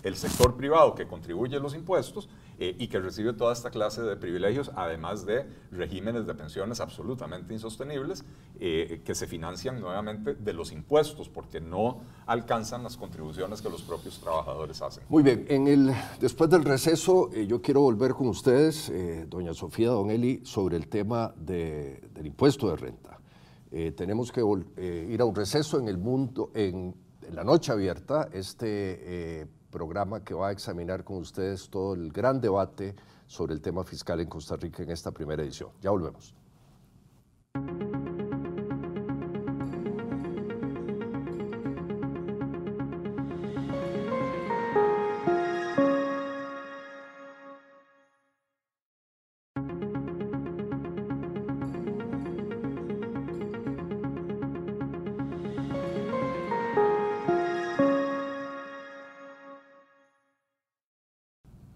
el 0.03 0.15
sector 0.15 0.55
privado 0.55 0.95
que 0.95 1.07
contribuye 1.07 1.59
los 1.59 1.73
impuestos, 1.73 2.29
eh, 2.57 2.73
y 2.79 2.87
que 2.87 2.99
recibe 2.99 3.33
toda 3.33 3.51
esta 3.51 3.69
clase 3.69 4.01
de 4.01 4.15
privilegios, 4.15 4.71
además 4.75 5.25
de 5.25 5.45
regímenes 5.71 6.25
de 6.25 6.33
pensiones 6.35 6.79
absolutamente 6.79 7.53
insostenibles 7.53 8.23
eh, 8.59 9.01
que 9.03 9.13
se 9.13 9.27
financian 9.27 9.81
nuevamente 9.81 10.35
de 10.35 10.53
los 10.53 10.71
impuestos 10.71 11.27
porque 11.27 11.59
no 11.59 12.01
alcanzan 12.25 12.81
las 12.83 12.95
contribuciones 12.95 13.61
que 13.61 13.69
los 13.69 13.81
propios 13.81 14.19
trabajadores 14.21 14.81
hacen. 14.81 15.03
Muy 15.09 15.21
bien, 15.21 15.93
después 16.19 16.49
del 16.49 16.63
receso 16.63 17.29
eh, 17.33 17.45
yo 17.45 17.61
quiero 17.61 17.81
volver 17.81 18.13
con 18.13 18.29
ustedes, 18.29 18.89
doña 19.27 19.53
Sofía, 19.53 19.89
don 19.89 20.09
Eli, 20.09 20.41
sobre 20.45 20.77
el 20.77 20.87
tema 20.87 21.33
de, 21.35 22.07
del 22.13 22.27
impuesto 22.27 22.69
de 22.69 22.77
renta. 22.77 23.19
tenemos 23.97 24.31
que 24.31 24.41
ir 25.09 25.21
a 25.21 25.25
un 25.25 25.35
receso 25.35 25.77
en 25.77 25.89
el 25.89 25.97
mundo, 25.97 26.51
en, 26.53 26.95
en 27.27 27.35
la 27.35 27.43
noche 27.43 27.73
abierta, 27.73 28.29
este 28.31 29.49
programa 29.75 30.23
que 30.23 30.33
va 30.33 30.47
a 30.47 30.51
examinar 30.53 31.03
con 31.03 31.17
ustedes 31.17 31.69
todo 31.69 31.95
el 31.95 32.09
gran 32.13 32.39
debate 32.39 32.95
sobre 33.27 33.53
el 33.53 33.61
tema 33.61 33.83
fiscal 33.83 34.21
en 34.21 34.29
Costa 34.29 34.55
Rica 34.55 34.83
en 34.83 34.91
esta 34.91 35.11
primera 35.11 35.43
edición. 35.43 35.71
Ya 35.81 35.91
volvemos. 35.91 36.33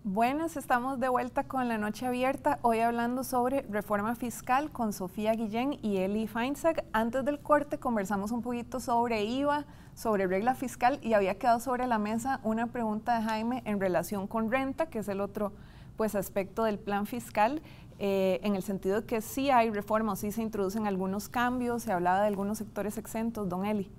Buenas, 0.05 0.55
estamos 0.55 0.97
de 1.01 1.09
vuelta 1.09 1.43
con 1.43 1.67
la 1.67 1.77
noche 1.77 2.05
abierta, 2.05 2.57
hoy 2.61 2.79
hablando 2.79 3.25
sobre 3.25 3.63
reforma 3.63 4.15
fiscal 4.15 4.71
con 4.71 4.93
Sofía 4.93 5.33
Guillén 5.33 5.77
y 5.81 5.97
Eli 5.97 6.25
Feinsack. 6.25 6.85
Antes 6.93 7.25
del 7.25 7.41
corte 7.41 7.79
conversamos 7.79 8.31
un 8.31 8.41
poquito 8.41 8.79
sobre 8.79 9.25
IVA, 9.25 9.65
sobre 9.95 10.25
regla 10.25 10.55
fiscal 10.55 10.99
y 11.01 11.15
había 11.15 11.37
quedado 11.37 11.59
sobre 11.59 11.85
la 11.85 11.99
mesa 11.99 12.39
una 12.43 12.67
pregunta 12.67 13.19
de 13.19 13.25
Jaime 13.25 13.61
en 13.65 13.81
relación 13.81 14.25
con 14.25 14.49
renta, 14.49 14.85
que 14.85 14.99
es 14.99 15.09
el 15.09 15.19
otro 15.19 15.51
pues, 15.97 16.15
aspecto 16.15 16.63
del 16.63 16.79
plan 16.79 17.05
fiscal, 17.05 17.61
eh, 17.99 18.39
en 18.43 18.55
el 18.55 18.63
sentido 18.63 19.01
de 19.01 19.05
que 19.05 19.19
sí 19.19 19.49
hay 19.49 19.69
reformas, 19.69 20.19
sí 20.19 20.31
se 20.31 20.41
introducen 20.41 20.87
algunos 20.87 21.27
cambios, 21.27 21.83
se 21.83 21.91
hablaba 21.91 22.21
de 22.21 22.27
algunos 22.27 22.57
sectores 22.57 22.97
exentos, 22.97 23.49
don 23.49 23.65
Eli. 23.65 23.91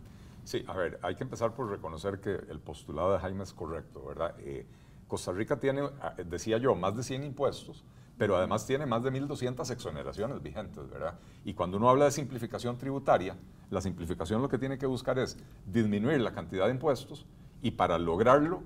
Sí, 0.44 0.64
a 0.66 0.72
ver, 0.72 0.98
hay 1.02 1.14
que 1.14 1.24
empezar 1.24 1.52
por 1.52 1.68
reconocer 1.68 2.20
que 2.20 2.30
el 2.30 2.58
postulado 2.58 3.12
de 3.12 3.18
Jaime 3.18 3.42
es 3.42 3.52
correcto, 3.52 4.02
¿verdad? 4.06 4.34
Eh, 4.38 4.66
Costa 5.10 5.32
Rica 5.32 5.58
tiene, 5.58 5.82
ah, 6.00 6.14
decía 6.24 6.56
yo, 6.56 6.74
más 6.76 6.96
de 6.96 7.02
100 7.02 7.24
impuestos, 7.24 7.84
pero 8.16 8.36
además 8.36 8.64
tiene 8.64 8.86
más 8.86 9.02
de 9.02 9.10
1.200 9.10 9.68
exoneraciones 9.70 10.40
vigentes, 10.40 10.88
¿verdad? 10.88 11.18
Y 11.44 11.52
cuando 11.54 11.78
uno 11.78 11.90
habla 11.90 12.04
de 12.04 12.12
simplificación 12.12 12.78
tributaria, 12.78 13.36
la 13.70 13.80
simplificación 13.80 14.40
lo 14.40 14.48
que 14.48 14.58
tiene 14.58 14.78
que 14.78 14.86
buscar 14.86 15.18
es 15.18 15.36
disminuir 15.66 16.20
la 16.20 16.32
cantidad 16.32 16.66
de 16.66 16.72
impuestos 16.72 17.26
y 17.60 17.72
para 17.72 17.98
lograrlo, 17.98 18.62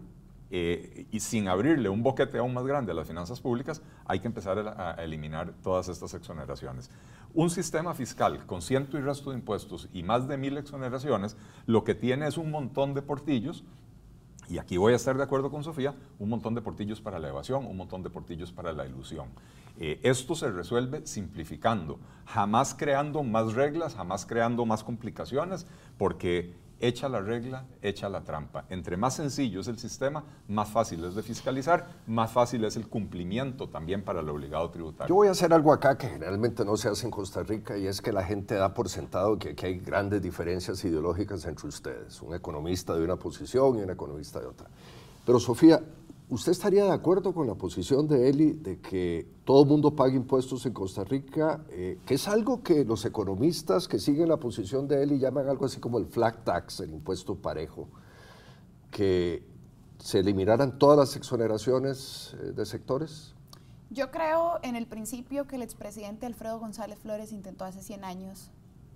eh, 0.50 1.06
y 1.10 1.20
sin 1.20 1.48
abrirle 1.48 1.88
un 1.88 2.02
boquete 2.02 2.38
aún 2.38 2.52
más 2.52 2.66
grande 2.66 2.92
a 2.92 2.94
las 2.94 3.08
finanzas 3.08 3.40
públicas, 3.40 3.80
hay 4.04 4.20
que 4.20 4.26
empezar 4.26 4.58
a, 4.58 4.90
a 5.00 5.04
eliminar 5.04 5.54
todas 5.62 5.88
estas 5.88 6.12
exoneraciones. 6.12 6.90
Un 7.32 7.48
sistema 7.48 7.94
fiscal 7.94 8.44
con 8.46 8.60
ciento 8.60 8.98
y 8.98 9.00
resto 9.00 9.30
de 9.30 9.38
impuestos 9.38 9.88
y 9.92 10.02
más 10.02 10.28
de 10.28 10.36
mil 10.36 10.58
exoneraciones, 10.58 11.36
lo 11.66 11.84
que 11.84 11.94
tiene 11.94 12.26
es 12.26 12.36
un 12.36 12.50
montón 12.50 12.92
de 12.92 13.02
portillos 13.02 13.64
y 14.48 14.58
aquí 14.58 14.76
voy 14.76 14.92
a 14.92 14.96
estar 14.96 15.16
de 15.16 15.22
acuerdo 15.22 15.50
con 15.50 15.64
Sofía, 15.64 15.94
un 16.18 16.28
montón 16.28 16.54
de 16.54 16.60
portillos 16.60 17.00
para 17.00 17.18
la 17.18 17.28
evasión, 17.28 17.66
un 17.66 17.76
montón 17.76 18.02
de 18.02 18.10
portillos 18.10 18.52
para 18.52 18.72
la 18.72 18.86
ilusión. 18.86 19.28
Eh, 19.78 19.98
esto 20.02 20.34
se 20.36 20.50
resuelve 20.50 21.06
simplificando, 21.06 21.98
jamás 22.26 22.74
creando 22.74 23.22
más 23.22 23.54
reglas, 23.54 23.94
jamás 23.94 24.24
creando 24.24 24.64
más 24.64 24.84
complicaciones, 24.84 25.66
porque 25.98 26.54
echa 26.80 27.08
la 27.08 27.20
regla, 27.20 27.66
echa 27.82 28.08
la 28.08 28.22
trampa. 28.22 28.64
Entre 28.68 28.96
más 28.96 29.14
sencillo 29.14 29.60
es 29.60 29.68
el 29.68 29.78
sistema, 29.78 30.24
más 30.48 30.68
fácil 30.68 31.04
es 31.04 31.14
de 31.14 31.22
fiscalizar, 31.22 31.86
más 32.06 32.32
fácil 32.32 32.64
es 32.64 32.76
el 32.76 32.88
cumplimiento 32.88 33.68
también 33.68 34.02
para 34.02 34.20
el 34.20 34.28
obligado 34.28 34.70
tributario. 34.70 35.08
Yo 35.08 35.14
voy 35.14 35.28
a 35.28 35.32
hacer 35.32 35.52
algo 35.52 35.72
acá 35.72 35.96
que 35.96 36.08
generalmente 36.08 36.64
no 36.64 36.76
se 36.76 36.88
hace 36.88 37.06
en 37.06 37.10
Costa 37.10 37.42
Rica 37.42 37.76
y 37.76 37.86
es 37.86 38.00
que 38.00 38.12
la 38.12 38.24
gente 38.24 38.54
da 38.54 38.74
por 38.74 38.88
sentado 38.88 39.38
que, 39.38 39.54
que 39.54 39.66
hay 39.66 39.78
grandes 39.78 40.22
diferencias 40.22 40.84
ideológicas 40.84 41.44
entre 41.46 41.68
ustedes, 41.68 42.20
un 42.22 42.34
economista 42.34 42.94
de 42.94 43.04
una 43.04 43.16
posición 43.16 43.78
y 43.78 43.82
un 43.82 43.90
economista 43.90 44.40
de 44.40 44.46
otra. 44.46 44.68
Pero 45.24 45.40
Sofía, 45.40 45.80
¿Usted 46.34 46.50
estaría 46.50 46.84
de 46.84 46.90
acuerdo 46.90 47.32
con 47.32 47.46
la 47.46 47.54
posición 47.54 48.08
de 48.08 48.28
Eli 48.28 48.54
de 48.54 48.80
que 48.80 49.24
todo 49.44 49.62
el 49.62 49.68
mundo 49.68 49.94
pague 49.94 50.16
impuestos 50.16 50.66
en 50.66 50.72
Costa 50.72 51.04
Rica, 51.04 51.64
eh, 51.70 52.00
que 52.04 52.14
es 52.14 52.26
algo 52.26 52.60
que 52.60 52.84
los 52.84 53.04
economistas 53.04 53.86
que 53.86 54.00
siguen 54.00 54.30
la 54.30 54.38
posición 54.38 54.88
de 54.88 55.00
Eli 55.00 55.20
llaman 55.20 55.48
algo 55.48 55.66
así 55.66 55.78
como 55.78 55.96
el 55.96 56.06
flat 56.06 56.42
tax, 56.42 56.80
el 56.80 56.92
impuesto 56.92 57.36
parejo, 57.36 57.86
que 58.90 59.44
se 60.00 60.18
eliminaran 60.18 60.76
todas 60.76 60.98
las 60.98 61.14
exoneraciones 61.14 62.34
eh, 62.42 62.50
de 62.50 62.66
sectores? 62.66 63.32
Yo 63.90 64.10
creo 64.10 64.58
en 64.64 64.74
el 64.74 64.88
principio 64.88 65.46
que 65.46 65.54
el 65.54 65.62
expresidente 65.62 66.26
Alfredo 66.26 66.58
González 66.58 66.98
Flores 66.98 67.30
intentó 67.30 67.64
hace 67.64 67.80
100 67.80 68.02
años 68.02 68.50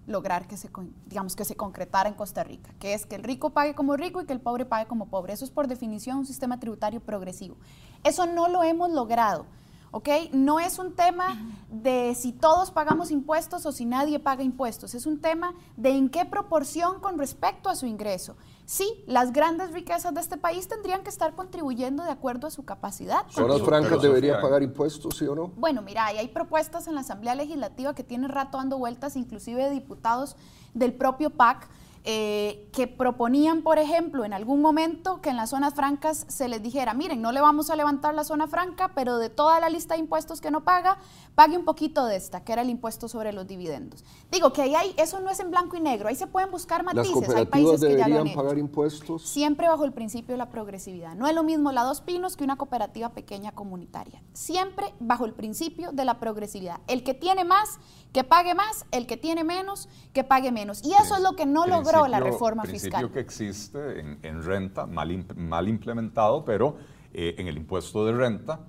lograr 0.08 0.48
que 0.48 0.56
se, 0.56 0.70
digamos, 1.06 1.36
que 1.36 1.44
se 1.44 1.54
concretara 1.54 2.08
en 2.08 2.14
Costa 2.14 2.42
Rica, 2.42 2.72
que 2.80 2.94
es 2.94 3.06
que 3.06 3.14
el 3.14 3.22
rico 3.22 3.50
pague 3.50 3.74
como 3.74 3.96
rico 3.96 4.20
y 4.20 4.26
que 4.26 4.32
el 4.32 4.40
pobre 4.40 4.64
pague 4.64 4.88
como 4.88 5.06
pobre. 5.06 5.34
Eso 5.34 5.44
es 5.44 5.50
por 5.50 5.68
definición 5.68 6.18
un 6.18 6.26
sistema 6.26 6.58
tributario 6.58 7.00
progresivo. 7.00 7.56
Eso 8.02 8.26
no 8.26 8.48
lo 8.48 8.64
hemos 8.64 8.90
logrado. 8.90 9.46
¿Ok? 9.90 10.08
No 10.32 10.60
es 10.60 10.78
un 10.78 10.94
tema 10.94 11.36
de 11.70 12.14
si 12.14 12.32
todos 12.32 12.70
pagamos 12.70 13.10
impuestos 13.10 13.66
o 13.66 13.72
si 13.72 13.84
nadie 13.84 14.18
paga 14.18 14.42
impuestos, 14.42 14.94
es 14.94 15.06
un 15.06 15.20
tema 15.20 15.54
de 15.76 15.90
en 15.90 16.08
qué 16.08 16.24
proporción 16.24 17.00
con 17.00 17.18
respecto 17.18 17.68
a 17.68 17.76
su 17.76 17.86
ingreso. 17.86 18.36
Sí, 18.64 19.02
las 19.06 19.32
grandes 19.32 19.72
riquezas 19.72 20.12
de 20.12 20.20
este 20.20 20.36
país 20.36 20.68
tendrían 20.68 21.02
que 21.02 21.08
estar 21.08 21.34
contribuyendo 21.34 22.04
de 22.04 22.10
acuerdo 22.10 22.46
a 22.46 22.50
su 22.50 22.66
capacidad. 22.66 23.26
¿Zonas 23.30 23.62
francas 23.62 24.02
deberían 24.02 24.42
pagar 24.42 24.62
impuestos, 24.62 25.16
sí 25.16 25.26
o 25.26 25.34
no? 25.34 25.48
Bueno, 25.56 25.80
mira, 25.80 26.04
hay 26.06 26.28
propuestas 26.28 26.86
en 26.86 26.94
la 26.94 27.00
Asamblea 27.00 27.34
Legislativa 27.34 27.94
que 27.94 28.04
tienen 28.04 28.28
rato 28.28 28.58
dando 28.58 28.76
vueltas, 28.76 29.16
inclusive 29.16 29.64
de 29.64 29.70
diputados 29.70 30.36
del 30.74 30.92
propio 30.92 31.30
PAC, 31.30 31.66
eh, 32.04 32.68
que 32.72 32.86
proponían, 32.86 33.62
por 33.62 33.78
ejemplo, 33.78 34.24
en 34.24 34.32
algún 34.32 34.60
momento 34.60 35.20
que 35.20 35.30
en 35.30 35.36
las 35.36 35.50
zonas 35.50 35.74
francas 35.74 36.24
se 36.28 36.48
les 36.48 36.62
dijera, 36.62 36.94
miren, 36.94 37.20
no 37.20 37.32
le 37.32 37.40
vamos 37.40 37.70
a 37.70 37.76
levantar 37.76 38.14
la 38.14 38.24
zona 38.24 38.46
franca, 38.46 38.92
pero 38.94 39.18
de 39.18 39.30
toda 39.30 39.60
la 39.60 39.68
lista 39.68 39.94
de 39.94 40.00
impuestos 40.00 40.40
que 40.40 40.50
no 40.50 40.64
paga, 40.64 40.98
pague 41.34 41.56
un 41.56 41.64
poquito 41.64 42.06
de 42.06 42.16
esta, 42.16 42.44
que 42.44 42.52
era 42.52 42.62
el 42.62 42.70
impuesto 42.70 43.08
sobre 43.08 43.32
los 43.32 43.46
dividendos. 43.46 44.04
Digo 44.30 44.52
que 44.52 44.62
ahí 44.62 44.74
hay, 44.74 44.94
eso 44.96 45.20
no 45.20 45.30
es 45.30 45.40
en 45.40 45.50
blanco 45.50 45.76
y 45.76 45.80
negro, 45.80 46.08
ahí 46.08 46.16
se 46.16 46.26
pueden 46.26 46.50
buscar 46.50 46.82
matices. 46.82 47.28
hay 47.34 47.46
países 47.46 47.80
que 47.80 47.96
ya 47.96 48.08
lo 48.08 48.20
han 48.20 48.32
pagar 48.32 48.58
impuestos? 48.58 49.22
Siempre 49.22 49.68
bajo 49.68 49.84
el 49.84 49.92
principio 49.92 50.34
de 50.34 50.38
la 50.38 50.50
progresividad. 50.50 51.14
No 51.14 51.26
es 51.26 51.34
lo 51.34 51.42
mismo 51.42 51.72
la 51.72 51.82
Dos 51.82 52.00
Pinos 52.00 52.36
que 52.36 52.44
una 52.44 52.56
cooperativa 52.56 53.10
pequeña 53.10 53.52
comunitaria. 53.52 54.22
Siempre 54.32 54.94
bajo 55.00 55.24
el 55.26 55.32
principio 55.32 55.92
de 55.92 56.04
la 56.04 56.18
progresividad. 56.18 56.80
El 56.86 57.02
que 57.02 57.14
tiene 57.14 57.44
más, 57.44 57.78
que 58.12 58.24
pague 58.24 58.54
más, 58.54 58.86
el 58.90 59.06
que 59.06 59.16
tiene 59.16 59.44
menos, 59.44 59.88
que 60.12 60.24
pague 60.24 60.52
menos. 60.52 60.84
Y 60.84 60.92
eso 60.94 61.16
es 61.16 61.22
lo 61.22 61.36
que 61.36 61.46
no 61.46 61.66
logró 61.66 61.87
la 62.08 62.20
reforma 62.20 62.62
principio 62.62 63.12
que 63.12 63.20
existe 63.20 64.00
en, 64.00 64.42
renta, 64.42 64.86
mal, 64.86 65.24
mal, 65.36 65.68
implementado, 65.68 66.44
pero 66.44 66.76
eh, 67.12 67.34
en 67.38 67.46
el 67.48 67.56
impuesto 67.56 68.04
de 68.06 68.12
renta, 68.12 68.60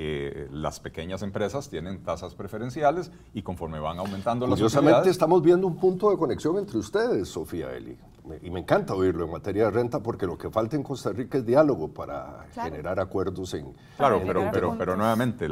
eh, 0.00 0.46
las 0.52 0.78
pequeñas 0.78 1.22
empresas 1.22 1.68
tienen 1.68 2.04
tasas 2.04 2.36
preferenciales 2.36 3.10
y 3.34 3.42
conforme 3.42 3.80
van 3.80 3.98
aumentando 3.98 4.46
las 4.46 4.54
Curiosamente 4.54 5.10
estamos 5.10 5.42
viendo 5.42 5.66
un 5.66 5.76
punto 5.76 6.12
de 6.12 6.16
conexión 6.16 6.56
entre 6.56 6.78
ustedes, 6.78 7.28
Sofía 7.28 7.74
Eli. 7.74 7.98
Y 8.42 8.50
me 8.50 8.60
encanta 8.60 8.94
oírlo 8.94 9.24
en 9.24 9.32
materia 9.32 9.64
de 9.64 9.70
renta 9.72 10.00
porque 10.00 10.24
lo 10.24 10.38
que 10.38 10.50
falta 10.50 10.76
en 10.76 10.84
Costa 10.84 11.10
Rica 11.10 11.38
es 11.38 11.44
diálogo 11.44 11.88
para 11.88 12.46
generar 12.52 13.00
acuerdos 13.00 13.52
en... 13.54 13.74
Claro, 13.96 14.22
pero, 14.24 14.48
pero, 14.52 14.76
pero 14.78 14.96
nuevamente, 14.96 15.48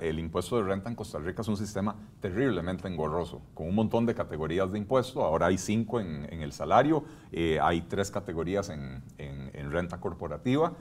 el 0.00 0.18
impuesto 0.18 0.56
de 0.56 0.62
renta 0.62 0.88
en 0.88 0.94
Costa 0.94 1.18
Rica 1.18 1.42
es 1.42 1.48
un 1.48 1.58
sistema 1.58 1.94
terriblemente 2.22 2.88
engorroso, 2.88 3.42
con 3.52 3.68
un 3.68 3.74
montón 3.74 4.06
de 4.06 4.14
categorías 4.14 4.72
de 4.72 4.78
impuesto, 4.78 5.22
ahora 5.22 5.48
hay 5.48 5.58
cinco 5.58 6.00
en, 6.00 6.24
el 6.24 6.52
salario, 6.52 7.04
eh, 7.32 7.58
hay 7.60 7.82
tres 7.82 8.10
categorías 8.10 8.70
en, 8.70 9.02
renta 9.70 10.00
corporativa, 10.00 10.72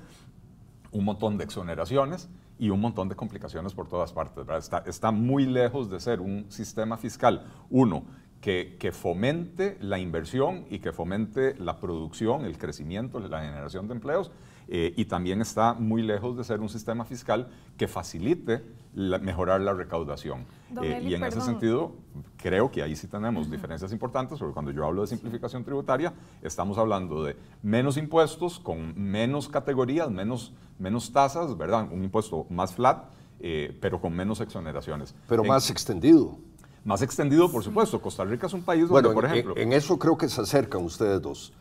un 0.93 1.03
montón 1.03 1.37
de 1.37 1.43
exoneraciones 1.43 2.29
y 2.59 2.69
un 2.69 2.81
montón 2.81 3.09
de 3.09 3.15
complicaciones 3.15 3.73
por 3.73 3.87
todas 3.87 4.13
partes. 4.13 4.45
Está, 4.47 4.83
está 4.85 5.11
muy 5.11 5.45
lejos 5.45 5.89
de 5.89 5.99
ser 5.99 6.19
un 6.19 6.51
sistema 6.51 6.97
fiscal, 6.97 7.47
uno, 7.69 8.03
que, 8.41 8.91
fomente 8.93 9.77
la 9.81 9.99
inversión 9.99 10.65
y 10.69 10.79
que 10.79 10.91
fomente 10.91 11.55
la 11.57 11.79
producción, 11.79 12.45
el 12.45 12.57
crecimiento, 12.57 13.19
la 13.19 13.41
generación 13.41 13.87
de 13.87 13.95
empleos, 13.95 14.31
eh, 14.71 14.93
y 14.95 15.05
también 15.05 15.41
está 15.41 15.73
muy 15.73 16.03
lejos 16.03 16.37
de 16.37 16.43
ser 16.43 16.59
un 16.59 16.69
sistema 16.69 17.03
fiscal 17.03 17.47
que 17.75 17.87
facilite 17.87 18.61
mejorar 18.93 19.61
la 19.61 19.73
recaudación. 19.73 20.45
Eh, 20.83 21.01
y 21.03 21.15
en 21.15 21.23
ese 21.23 21.41
sentido, 21.41 21.93
creo 22.37 22.69
que 22.69 22.83
ahí 22.83 22.95
sí 22.95 23.07
tenemos 23.07 23.49
diferencias 23.49 23.91
importantes, 23.91 24.37
porque 24.37 24.53
cuando 24.53 24.71
yo 24.71 24.85
hablo 24.85 25.01
de 25.01 25.07
simplificación 25.07 25.63
tributaria, 25.63 26.13
estamos 26.43 26.77
hablando 26.77 27.23
de 27.23 27.35
menos 27.63 27.97
impuestos, 27.97 28.59
con 28.59 28.93
menos 28.95 29.49
categorías, 29.49 30.11
menos, 30.11 30.53
menos 30.77 31.11
tasas, 31.11 31.57
¿verdad? 31.57 31.87
Un 31.91 32.03
impuesto 32.03 32.45
más 32.51 32.73
flat, 32.73 33.05
eh, 33.39 33.75
pero 33.81 33.99
con 33.99 34.13
menos 34.13 34.39
exoneraciones. 34.39 35.15
Pero 35.27 35.43
más 35.43 35.71
extendido. 35.71 36.37
Más 36.85 37.01
extendido, 37.01 37.51
por 37.51 37.63
supuesto. 37.63 37.99
Costa 37.99 38.23
Rica 38.23 38.45
es 38.47 38.53
un 38.53 38.61
país 38.61 38.87
donde, 38.87 39.09
por 39.09 39.25
ejemplo... 39.25 39.55
En, 39.57 39.73
eso 39.73 39.97
creo 39.97 40.17
que 40.17 40.29
se 40.29 40.41
acercan 40.41 40.83
ustedes 40.83 41.21
dos. 41.21 41.53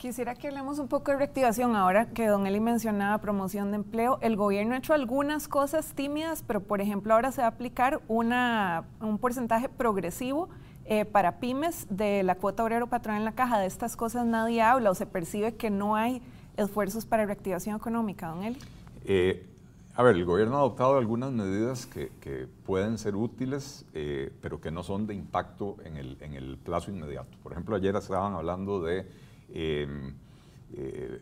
Quisiera 0.00 0.34
que 0.34 0.48
hablemos 0.48 0.78
un 0.78 0.88
poco 0.88 1.10
de 1.10 1.18
reactivación. 1.18 1.76
Ahora 1.76 2.06
que 2.06 2.26
don 2.26 2.46
Eli 2.46 2.58
mencionaba 2.58 3.18
promoción 3.18 3.70
de 3.70 3.76
empleo, 3.76 4.18
el 4.22 4.34
gobierno 4.34 4.74
ha 4.74 4.78
hecho 4.78 4.94
algunas 4.94 5.46
cosas 5.46 5.92
tímidas, 5.92 6.42
pero 6.42 6.62
por 6.62 6.80
ejemplo 6.80 7.12
ahora 7.12 7.32
se 7.32 7.42
va 7.42 7.48
a 7.48 7.50
aplicar 7.50 8.00
una, 8.08 8.84
un 9.02 9.18
porcentaje 9.18 9.68
progresivo 9.68 10.48
eh, 10.86 11.04
para 11.04 11.38
pymes 11.38 11.86
de 11.90 12.22
la 12.22 12.34
cuota 12.36 12.64
obrero 12.64 12.86
patrón 12.86 13.16
en 13.16 13.26
la 13.26 13.32
caja. 13.32 13.58
De 13.58 13.66
estas 13.66 13.94
cosas 13.94 14.24
nadie 14.24 14.62
habla 14.62 14.90
o 14.90 14.94
se 14.94 15.04
percibe 15.04 15.56
que 15.56 15.68
no 15.68 15.96
hay 15.96 16.22
esfuerzos 16.56 17.04
para 17.04 17.26
reactivación 17.26 17.76
económica, 17.76 18.28
don 18.28 18.42
Eli. 18.42 18.58
Eh, 19.04 19.46
a 19.94 20.02
ver, 20.02 20.16
el 20.16 20.24
gobierno 20.24 20.56
ha 20.56 20.60
adoptado 20.60 20.96
algunas 20.96 21.30
medidas 21.30 21.84
que, 21.84 22.48
pueden 22.64 22.96
ser 22.96 23.16
útiles, 23.16 23.84
eh, 23.92 24.32
pero 24.40 24.62
que 24.62 24.70
no 24.70 24.82
son 24.82 25.06
de 25.06 25.12
impacto 25.12 25.76
en 25.84 25.98
el, 25.98 26.56
plazo 26.56 26.90
inmediato. 26.90 27.36
Por 27.42 27.52
ejemplo, 27.52 27.76
ayer 27.76 27.94
estaban 27.96 28.32
hablando 28.32 28.80
de 28.80 29.06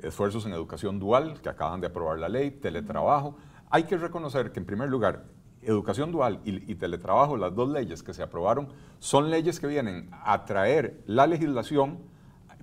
esfuerzos 0.03 0.45
en 0.47 0.53
educación 0.53 0.99
dual, 0.99 1.41
que 1.41 1.49
acaban 1.49 1.81
de 1.81 1.87
aprobar 1.87 2.19
la 2.19 2.29
ley, 2.29 2.51
teletrabajo. 2.51 3.37
Hay 3.71 3.85
que 3.85 3.97
reconocer 3.97 4.53
que, 4.53 4.61
en 4.61 4.67
primer 4.67 4.89
lugar, 4.89 5.25
educación 5.63 6.13
dual 6.13 6.41
y, 6.45 6.75
teletrabajo, 6.75 7.37
las 7.37 7.55
dos 7.55 7.69
leyes 7.69 8.03
que 8.03 8.15
se 8.15 8.23
aprobaron, 8.23 8.69
son 8.99 9.31
leyes 9.31 9.61
que 9.61 9.67
vienen 9.67 10.11
a 10.25 10.45
traer 10.45 11.03
la 11.07 11.27
legislación 11.27 11.99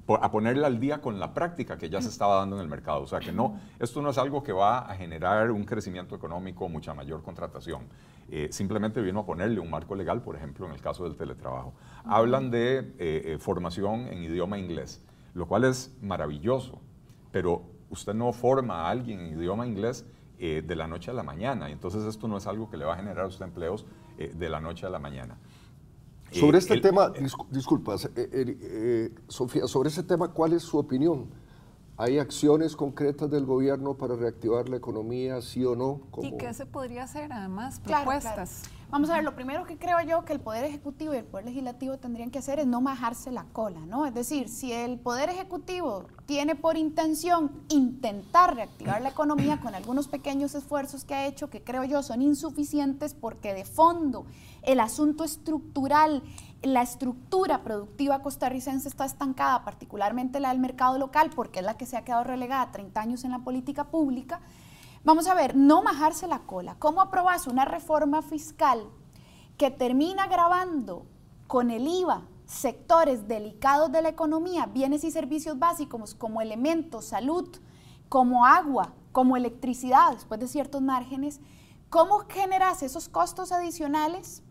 a 0.07 0.29
ponerle 0.29 0.65
al 0.67 0.79
día 0.79 1.01
con 1.01 1.19
la 1.19 1.34
práctica 1.34 1.79
que 1.79 1.89
ya 1.89 2.00
se 2.00 2.10
estaba 2.10 2.36
dando 2.36 2.57
en 2.57 2.62
el 2.62 2.67
mercado. 2.67 3.01
O 3.01 3.07
sea 3.07 3.19
que 3.19 3.31
no, 3.31 3.60
esto 3.79 4.03
no 4.03 4.12
es 4.12 4.17
algo 4.19 4.43
que 4.43 4.51
va 4.51 4.79
a 4.79 4.95
generar 4.95 5.50
un 5.50 5.63
crecimiento 5.63 6.15
económico, 6.15 6.69
mucha 6.69 6.93
mayor 6.93 7.24
contratación. 7.24 7.88
Eh, 8.29 8.50
simplemente 8.51 9.01
vino 9.01 9.22
a 9.22 9.25
ponerle 9.25 9.60
un 9.60 9.69
marco 9.69 9.95
legal, 9.95 10.22
por 10.22 10.36
ejemplo, 10.36 10.67
en 10.67 10.74
el 10.74 10.81
caso 10.81 11.03
del 11.05 11.15
teletrabajo. 11.15 11.74
Hablan 12.05 12.51
de 12.51 12.79
eh, 12.79 12.93
eh, 13.00 13.38
formación 13.39 14.07
en 14.07 14.24
idioma 14.24 14.60
inglés, 14.60 15.03
lo 15.36 15.48
cual 15.48 15.65
es 15.65 15.96
maravilloso, 16.01 16.82
pero 17.32 17.62
usted 17.92 18.15
no 18.15 18.34
forma 18.34 18.88
a 18.88 18.89
alguien 18.89 19.20
en 19.20 19.38
idioma 19.38 19.68
inglés 19.68 20.06
de 20.39 20.75
la 20.75 20.88
noche 20.88 21.12
a 21.12 21.13
la 21.13 21.24
mañana, 21.24 21.70
y 21.70 21.74
entonces 21.74 22.04
esto 22.04 22.27
no 22.27 22.38
es 22.38 22.48
algo 22.48 22.70
que 22.70 22.75
le 22.75 22.84
va 22.84 22.94
a 22.94 22.98
generar 22.98 23.25
a 23.25 23.27
usted 23.27 23.46
empleos 23.46 23.86
de 24.18 24.50
la 24.50 24.60
noche 24.60 24.86
a 24.86 24.89
la 24.89 25.00
mañana. 25.00 25.38
Sobre 26.32 26.58
este 26.58 26.80
tema, 26.82 27.12
disculpas, 27.50 28.06
eh, 28.06 28.12
eh, 28.15 29.15
Sofía, 29.27 29.68
sobre 29.68 29.89
ese 29.89 30.04
tema, 30.04 30.30
¿cuál 30.34 30.54
es 30.54 30.63
su 30.63 30.77
opinión? 30.77 31.30
¿Hay 31.98 32.18
acciones 32.18 32.75
concretas 32.75 33.30
del 33.30 33.46
gobierno 33.46 33.96
para 33.96 34.15
reactivar 34.15 34.68
la 34.68 34.75
economía, 34.75 35.42
sí 35.42 35.63
o 35.63 35.75
no? 35.75 36.01
¿Y 36.22 36.36
qué 36.36 36.54
se 36.54 36.65
podría 36.65 37.04
hacer 37.04 37.32
además? 37.32 37.80
Propuestas. 37.80 38.63
Vamos 38.92 39.10
a 39.10 39.15
ver, 39.15 39.24
lo 39.24 39.36
primero 39.36 39.65
que 39.65 39.77
creo 39.77 40.00
yo 40.01 40.24
que 40.25 40.34
el 40.34 40.39
Poder 40.39 40.63
Ejecutivo 40.63 41.13
y 41.13 41.18
el 41.18 41.25
Poder 41.25 41.46
Legislativo 41.46 41.98
tendrían 41.98 42.30
que 42.30 42.39
hacer 42.39 42.60
es 42.60 42.68
no 42.68 42.82
majarse 42.82 43.32
la 43.32 43.44
cola, 43.46 43.82
¿no? 43.88 44.06
Es 44.06 44.13
decir, 44.13 44.48
si 44.48 44.72
el 44.72 45.00
Poder 45.00 45.30
Ejecutivo 45.30 46.06
tiene 46.25 46.56
por 46.56 46.77
intención 46.77 47.51
intentar 47.70 48.56
reactivar 48.56 49.01
la 49.01 49.10
economía 49.10 49.60
con 49.60 49.74
algunos 49.74 50.08
pequeños 50.08 50.54
esfuerzos 50.54 51.04
que 51.04 51.15
ha 51.15 51.25
hecho, 51.25 51.50
que 51.50 51.63
creo 51.63 51.84
yo 51.84 52.04
son 52.04 52.22
insuficientes 52.22 53.15
porque 53.15 53.54
de 53.54 53.65
fondo 53.65 54.27
el 54.62 54.80
asunto 54.80 55.24
estructural 55.24 56.24
la 56.62 56.82
estructura 56.82 57.63
productiva 57.63 58.22
costarricense 58.22 58.88
está 58.88 59.06
estancada, 59.06 59.63
particularmente 59.63 60.39
la 60.39 60.50
del 60.50 60.60
mercado 60.60 60.98
local, 60.98 61.32
porque 61.36 61.60
es 61.60 61.65
la 61.65 61.75
que 61.75 61.86
se 61.86 61.98
ha 61.98 62.04
quedado 62.04 62.24
relegada 62.24 62.72
30 62.72 63.01
años 63.01 63.24
en 63.24 63.32
la 63.32 63.39
política 63.39 63.86
pública. 63.86 64.42
Vamos 65.05 65.27
a 65.27 65.35
ver, 65.35 65.55
no 65.55 65.83
majarse 65.83 66.27
la 66.27 66.39
cola. 66.39 66.75
¿Cómo 66.79 67.00
aprobas 67.00 67.45
una 67.45 67.63
reforma 67.63 68.24
fiscal 68.24 68.89
que 69.55 69.69
termina 69.69 70.25
grabando 70.27 71.05
con 71.47 71.69
el 71.69 71.88
IVA 71.88 72.24
sectores 72.45 73.27
delicados 73.27 73.91
de 73.91 74.01
la 74.01 74.09
economía, 74.09 74.65
bienes 74.65 75.03
y 75.03 75.12
servicios 75.12 75.59
básicos 75.59 76.15
como 76.15 76.41
elementos, 76.41 77.05
salud, 77.05 77.47
como 78.09 78.45
agua, 78.45 78.93
como 79.12 79.38
electricidad, 79.38 80.13
después 80.13 80.39
de 80.39 80.47
ciertos 80.47 80.81
márgenes, 80.81 81.39
¿cómo 81.89 82.19
generas 82.27 82.83
esos 82.83 83.07
costos 83.07 83.51
adicionales? 83.51 84.41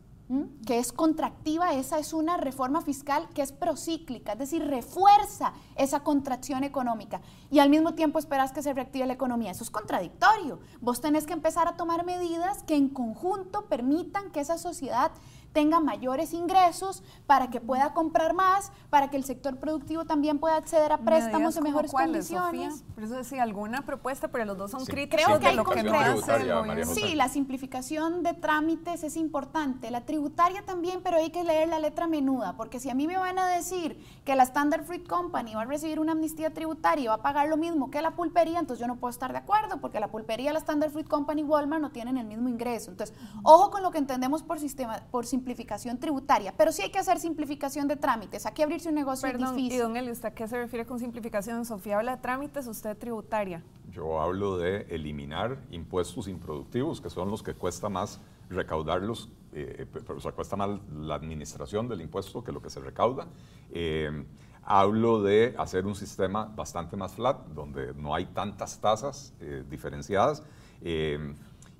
Que 0.67 0.79
es 0.79 0.93
contractiva, 0.93 1.75
esa 1.75 1.99
es 1.99 2.15
una 2.15 2.39
reforma 2.39 2.81
fiscal 2.81 3.29
que 3.35 3.43
es 3.43 3.53
procíclica, 3.53 4.33
es 4.33 4.39
decir, 4.39 4.67
refuerza 4.67 5.53
esa 5.77 6.01
contracción 6.01 6.65
económica 6.65 7.21
y 7.51 7.59
al 7.59 7.69
mismo 7.69 7.95
tiempo 7.95 8.19
esperas 8.19 8.51
que 8.51 8.63
se 8.63 8.73
reactive 8.73 9.07
la 9.07 9.13
economía. 9.13 9.51
Eso 9.51 9.65
es 9.65 9.71
contradictorio. 9.71 10.61
Vos 10.81 11.03
tenés 11.03 11.27
que 11.27 11.35
empezar 11.35 11.69
a 11.69 11.77
tomar 11.77 12.07
medidas 12.07 12.63
que 12.63 12.75
en 12.75 12.89
conjunto 12.89 13.67
permitan 13.67 14.31
que 14.31 14.41
esa 14.41 14.57
sociedad 14.57 15.13
tenga 15.55 15.81
mayores 15.81 16.35
ingresos, 16.35 17.03
para 17.27 17.49
que 17.49 17.61
pueda 17.61 17.95
comprar 17.95 18.35
más, 18.35 18.73
para 18.91 19.09
que 19.09 19.17
el 19.17 19.25
sector 19.25 19.57
productivo 19.57 20.05
también 20.05 20.39
pueda 20.39 20.57
acceder 20.57 20.93
a 20.93 20.99
préstamos 20.99 21.57
en 21.57 21.63
mejores 21.63 21.93
condiciones. 21.93 22.85
Por 22.95 23.05
eso 23.05 23.15
decía 23.15 23.45
alguna 23.45 23.87
propuesta, 23.87 24.29
pero 24.29 24.45
los 24.45 24.59
dos 24.59 24.73
son 24.73 24.85
críticos 24.85 25.25
Creo 25.25 25.39
que 25.41 25.47
hay 25.47 25.57
lo 25.57 25.65
que 25.65 25.83
no 25.83 26.85
Sí, 26.85 27.15
la 27.15 27.29
simplificación 27.29 28.23
de 28.25 28.35
trámites 28.35 29.05
es 29.05 29.17
importante, 29.17 29.91
la 29.91 30.05
tributaria 30.05 30.65
también, 30.67 31.01
pero 31.03 31.17
hay 31.17 31.31
que 31.31 31.45
leer 31.45 31.69
la 31.69 31.79
letra 31.79 32.09
menuda, 32.09 32.57
porque 32.57 32.81
si 32.81 32.91
a 32.91 32.95
mí 32.95 33.07
me 33.07 33.17
van 33.17 33.39
a 33.39 33.47
decir 33.47 34.05
que 34.25 34.35
la 34.35 34.43
Standard 34.43 34.85
Fruit 34.85 35.07
Company 35.07 35.55
va 35.55 35.63
a 35.63 35.67
recibir 35.67 36.01
una 36.01 36.13
amnistía 36.13 36.53
tributaria 36.53 37.05
y 37.05 37.07
va 37.07 37.15
a 37.15 37.23
pagar 37.23 37.49
lo 37.49 37.57
mismo 37.57 37.91
que 37.93 38.03
la 38.03 38.17
pulpería, 38.17 38.59
entonces 38.59 38.81
yo 38.81 38.89
no 38.89 38.97
puedo 38.97 39.11
estar 39.11 39.31
de 39.31 39.39
acuerdo, 39.39 39.81
porque 39.81 40.01
la 40.01 40.09
pulpería, 40.09 40.53
la 40.53 40.59
Standard 40.59 40.91
Fruit 40.91 41.09
Company 41.09 41.43
y 41.43 41.45
Walmart 41.45 41.81
no 41.81 41.91
tienen 41.91 42.19
el 42.19 42.27
mismo 42.27 42.49
ingreso. 42.49 42.91
Entonces, 42.91 43.17
ojo 43.45 43.71
con 43.71 43.85
lo 43.85 43.93
que 43.93 43.99
entendemos 43.99 44.43
por 44.43 44.59
sistema, 44.59 45.01
por 45.13 45.27
simplificación 45.27 45.44
simplificación 45.45 45.99
tributaria, 45.99 46.55
pero 46.57 46.73
sí 46.73 46.81
hay 46.81 46.91
que 46.91 46.99
hacer 46.99 47.21
simplificación 47.21 47.87
de 47.87 47.97
trámites. 47.97 48.47
Aquí 48.47 48.63
abrirse 48.63 48.89
un 48.89 48.95
negocio 48.95 49.29
es 49.29 49.37
difícil. 49.37 49.73
Y 49.75 49.77
don 49.77 49.95
Eli, 49.95 50.11
¿usted 50.11 50.29
a 50.29 50.35
qué 50.35 50.49
se 50.49 50.57
refiere 50.57 50.87
con 50.87 50.99
simplificación? 50.99 51.67
Sofía 51.67 51.99
habla 51.99 52.17
de 52.17 52.23
trámites, 52.23 52.67
usted 52.67 52.97
tributaria. 52.97 53.63
Yo 53.91 54.23
hablo 54.23 54.57
de 54.57 54.87
eliminar 54.89 55.59
impuestos 55.71 56.29
improductivos, 56.29 57.03
que 57.03 57.11
son 57.11 57.31
los 57.31 57.43
que 57.43 57.53
cuesta 57.53 57.91
más 57.91 58.21
recaudarlos, 58.49 59.29
eh, 59.53 59.87
pero, 59.93 60.17
o 60.17 60.21
sea, 60.21 60.33
cuesta 60.33 60.57
más 60.57 60.81
la 60.91 61.15
administración 61.15 61.89
del 61.89 62.01
impuesto 62.01 62.43
que 62.43 62.51
lo 62.51 62.63
que 62.63 62.71
se 62.71 62.81
recauda. 62.81 63.27
Eh, 63.71 64.25
hablo 64.63 65.23
de 65.23 65.55
hacer 65.59 65.85
un 65.85 65.95
sistema 65.95 66.47
bastante 66.47 66.97
más 66.97 67.13
flat, 67.13 67.47
donde 67.49 67.93
no 67.93 68.15
hay 68.15 68.25
tantas 68.25 68.81
tasas 68.81 69.35
eh, 69.41 69.63
diferenciadas. 69.69 70.43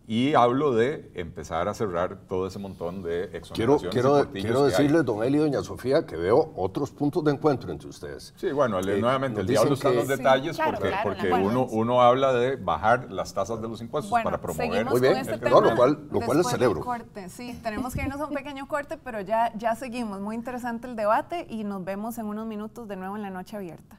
Y 0.07 0.35
hablo 0.35 0.75
de 0.75 1.11
empezar 1.15 1.67
a 1.67 1.73
cerrar 1.73 2.19
todo 2.29 2.47
ese 2.47 2.59
montón 2.59 3.03
de 3.03 3.25
exoneraciones. 3.37 3.91
Quiero, 3.91 4.23
quiero, 4.23 4.33
quiero 4.33 4.65
decirles, 4.65 5.05
don 5.05 5.25
Eli 5.25 5.39
y 5.39 5.41
doña 5.41 5.63
Sofía, 5.63 6.05
que 6.05 6.17
veo 6.17 6.53
otros 6.57 6.91
puntos 6.91 7.25
de 7.25 7.33
encuentro 7.33 7.73
entre 7.73 7.89
ustedes. 7.89 8.35
Sí, 8.37 8.53
bueno, 8.53 8.79
eh, 8.81 9.01
nuevamente, 9.01 9.41
el 9.41 9.47
diablo 9.47 9.75
está 9.75 9.89
en 9.89 9.97
los 9.97 10.09
detalles 10.09 10.59
porque, 10.59 10.93
porque 11.03 11.33
uno, 11.33 11.65
uno 11.65 12.03
habla 12.03 12.35
de 12.35 12.57
bajar 12.57 13.11
las 13.11 13.33
tasas 13.33 13.63
de 13.63 13.69
los 13.69 13.81
impuestos 13.81 14.13
para 14.23 14.41
promover. 14.41 14.85
Muy 14.85 15.01
bien, 15.01 15.17
este 15.17 15.39
no, 15.49 15.63
lo 15.63 15.75
cual, 15.75 16.07
lo 16.11 16.21
cual 16.21 16.45
celebro. 16.45 16.81
Corte. 16.81 17.31
Sí, 17.31 17.59
tenemos 17.63 17.95
que 17.95 18.03
irnos 18.03 18.21
a 18.21 18.27
un 18.27 18.35
pequeño 18.35 18.69
corte, 18.69 18.99
pero 19.03 19.23
ya, 19.23 19.53
ya 19.57 19.75
seguimos. 19.75 20.21
Muy 20.21 20.37
interesante 20.37 20.87
el 20.87 20.97
debate 20.97 21.47
y 21.49 21.65
nos 21.65 21.83
vemos 21.83 22.19
en 22.19 22.27
unos 22.27 22.47
minutos 22.47 22.87
de 22.89 22.97
nuevo 22.97 23.17
en 23.17 23.23
la 23.23 23.31
noche 23.31 23.57
abierta. 23.57 23.99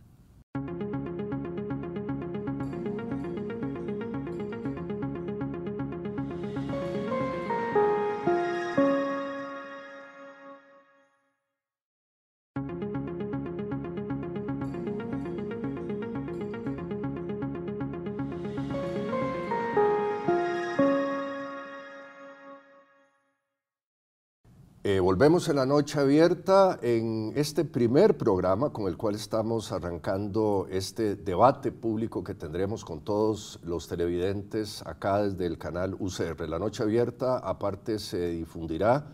Volvemos 25.15 25.47
en 25.47 25.55
la 25.55 25.65
noche 25.65 25.97
abierta 25.97 26.77
en 26.81 27.31
este 27.37 27.63
primer 27.63 28.17
programa 28.17 28.73
con 28.73 28.87
el 28.89 28.97
cual 28.97 29.15
estamos 29.15 29.71
arrancando 29.71 30.67
este 30.69 31.15
debate 31.15 31.71
público 31.71 32.21
que 32.21 32.35
tendremos 32.35 32.83
con 32.83 32.99
todos 32.99 33.57
los 33.63 33.87
televidentes 33.87 34.85
acá 34.85 35.23
desde 35.23 35.45
el 35.45 35.57
canal 35.57 35.95
UCR. 35.97 36.49
La 36.49 36.59
noche 36.59 36.83
abierta 36.83 37.37
aparte 37.37 37.97
se 37.97 38.31
difundirá 38.31 39.07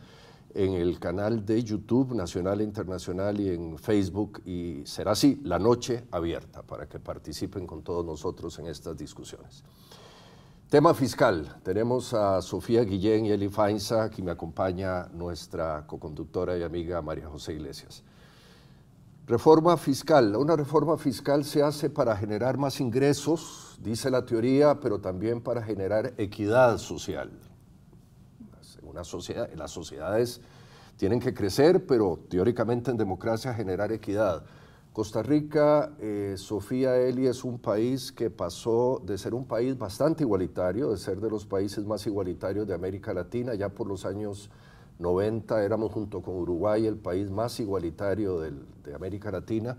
en 0.55 0.73
el 0.73 0.99
canal 0.99 1.45
de 1.45 1.61
YouTube 1.61 2.15
nacional 2.15 2.61
e 2.61 2.63
internacional 2.63 3.39
y 3.39 3.49
en 3.49 3.77
Facebook 3.77 4.41
y 4.43 4.81
será 4.87 5.11
así, 5.11 5.39
la 5.43 5.59
noche 5.59 6.05
abierta, 6.09 6.63
para 6.63 6.89
que 6.89 6.99
participen 6.99 7.67
con 7.67 7.83
todos 7.83 8.03
nosotros 8.03 8.57
en 8.57 8.65
estas 8.65 8.97
discusiones. 8.97 9.63
Tema 10.71 10.93
fiscal. 10.93 11.57
Tenemos 11.63 12.13
a 12.13 12.41
Sofía 12.41 12.85
Guillén 12.85 13.25
y 13.25 13.31
Eli 13.31 13.49
Fainza, 13.49 14.03
aquí 14.03 14.21
me 14.21 14.31
acompaña 14.31 15.07
nuestra 15.07 15.85
coconductora 15.85 16.57
y 16.57 16.63
amiga 16.63 17.01
María 17.01 17.27
José 17.27 17.55
Iglesias. 17.55 18.05
Reforma 19.27 19.75
fiscal. 19.75 20.33
Una 20.37 20.55
reforma 20.55 20.97
fiscal 20.97 21.43
se 21.43 21.61
hace 21.61 21.89
para 21.89 22.15
generar 22.15 22.57
más 22.57 22.79
ingresos, 22.79 23.77
dice 23.81 24.09
la 24.09 24.25
teoría, 24.25 24.79
pero 24.79 25.01
también 25.01 25.41
para 25.41 25.61
generar 25.61 26.13
equidad 26.17 26.77
social. 26.77 27.31
Una 28.81 29.03
sociedad, 29.03 29.49
las 29.53 29.71
sociedades 29.71 30.39
tienen 30.95 31.19
que 31.19 31.33
crecer, 31.33 31.85
pero 31.85 32.17
teóricamente 32.29 32.91
en 32.91 32.95
democracia 32.95 33.53
generar 33.53 33.91
equidad. 33.91 34.45
Costa 34.93 35.23
Rica, 35.23 35.95
eh, 35.99 36.35
Sofía 36.37 36.97
Eli, 36.97 37.27
es 37.27 37.45
un 37.45 37.59
país 37.59 38.11
que 38.11 38.29
pasó 38.29 39.01
de 39.05 39.17
ser 39.17 39.33
un 39.33 39.45
país 39.45 39.77
bastante 39.77 40.23
igualitario, 40.23 40.91
de 40.91 40.97
ser 40.97 41.21
de 41.21 41.29
los 41.29 41.45
países 41.45 41.85
más 41.85 42.05
igualitarios 42.07 42.67
de 42.67 42.73
América 42.73 43.13
Latina, 43.13 43.55
ya 43.55 43.69
por 43.69 43.87
los 43.87 44.05
años 44.05 44.49
90 44.99 45.63
éramos 45.63 45.91
junto 45.93 46.21
con 46.21 46.35
Uruguay 46.35 46.85
el 46.85 46.97
país 46.97 47.31
más 47.31 47.59
igualitario 47.59 48.39
de 48.39 48.93
América 48.93 49.31
Latina 49.31 49.77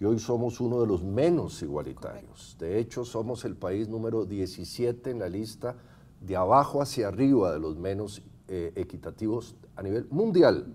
y 0.00 0.06
hoy 0.06 0.18
somos 0.18 0.60
uno 0.60 0.80
de 0.80 0.86
los 0.86 1.04
menos 1.04 1.62
igualitarios. 1.62 2.56
De 2.58 2.78
hecho, 2.78 3.04
somos 3.04 3.44
el 3.44 3.54
país 3.54 3.88
número 3.88 4.24
17 4.24 5.10
en 5.10 5.18
la 5.18 5.28
lista 5.28 5.76
de 6.20 6.36
abajo 6.36 6.80
hacia 6.80 7.08
arriba 7.08 7.52
de 7.52 7.60
los 7.60 7.76
menos 7.76 8.22
eh, 8.48 8.72
equitativos 8.76 9.54
a 9.76 9.82
nivel 9.82 10.06
mundial. 10.10 10.74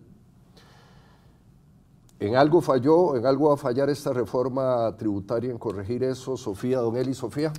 ¿En 2.17 2.36
algo 2.38 2.62
falló, 2.62 3.17
en 3.17 3.25
algo 3.25 3.49
va 3.49 3.56
a 3.56 3.58
fallar 3.58 3.89
esta 3.89 4.13
reforma 4.13 4.95
tributaria 4.97 5.51
en 5.51 5.58
corregir 5.58 6.01
eso, 6.04 6.38
Sofía, 6.38 6.80
Don 6.80 6.95
Eli, 6.95 7.13
Sofía? 7.13 7.51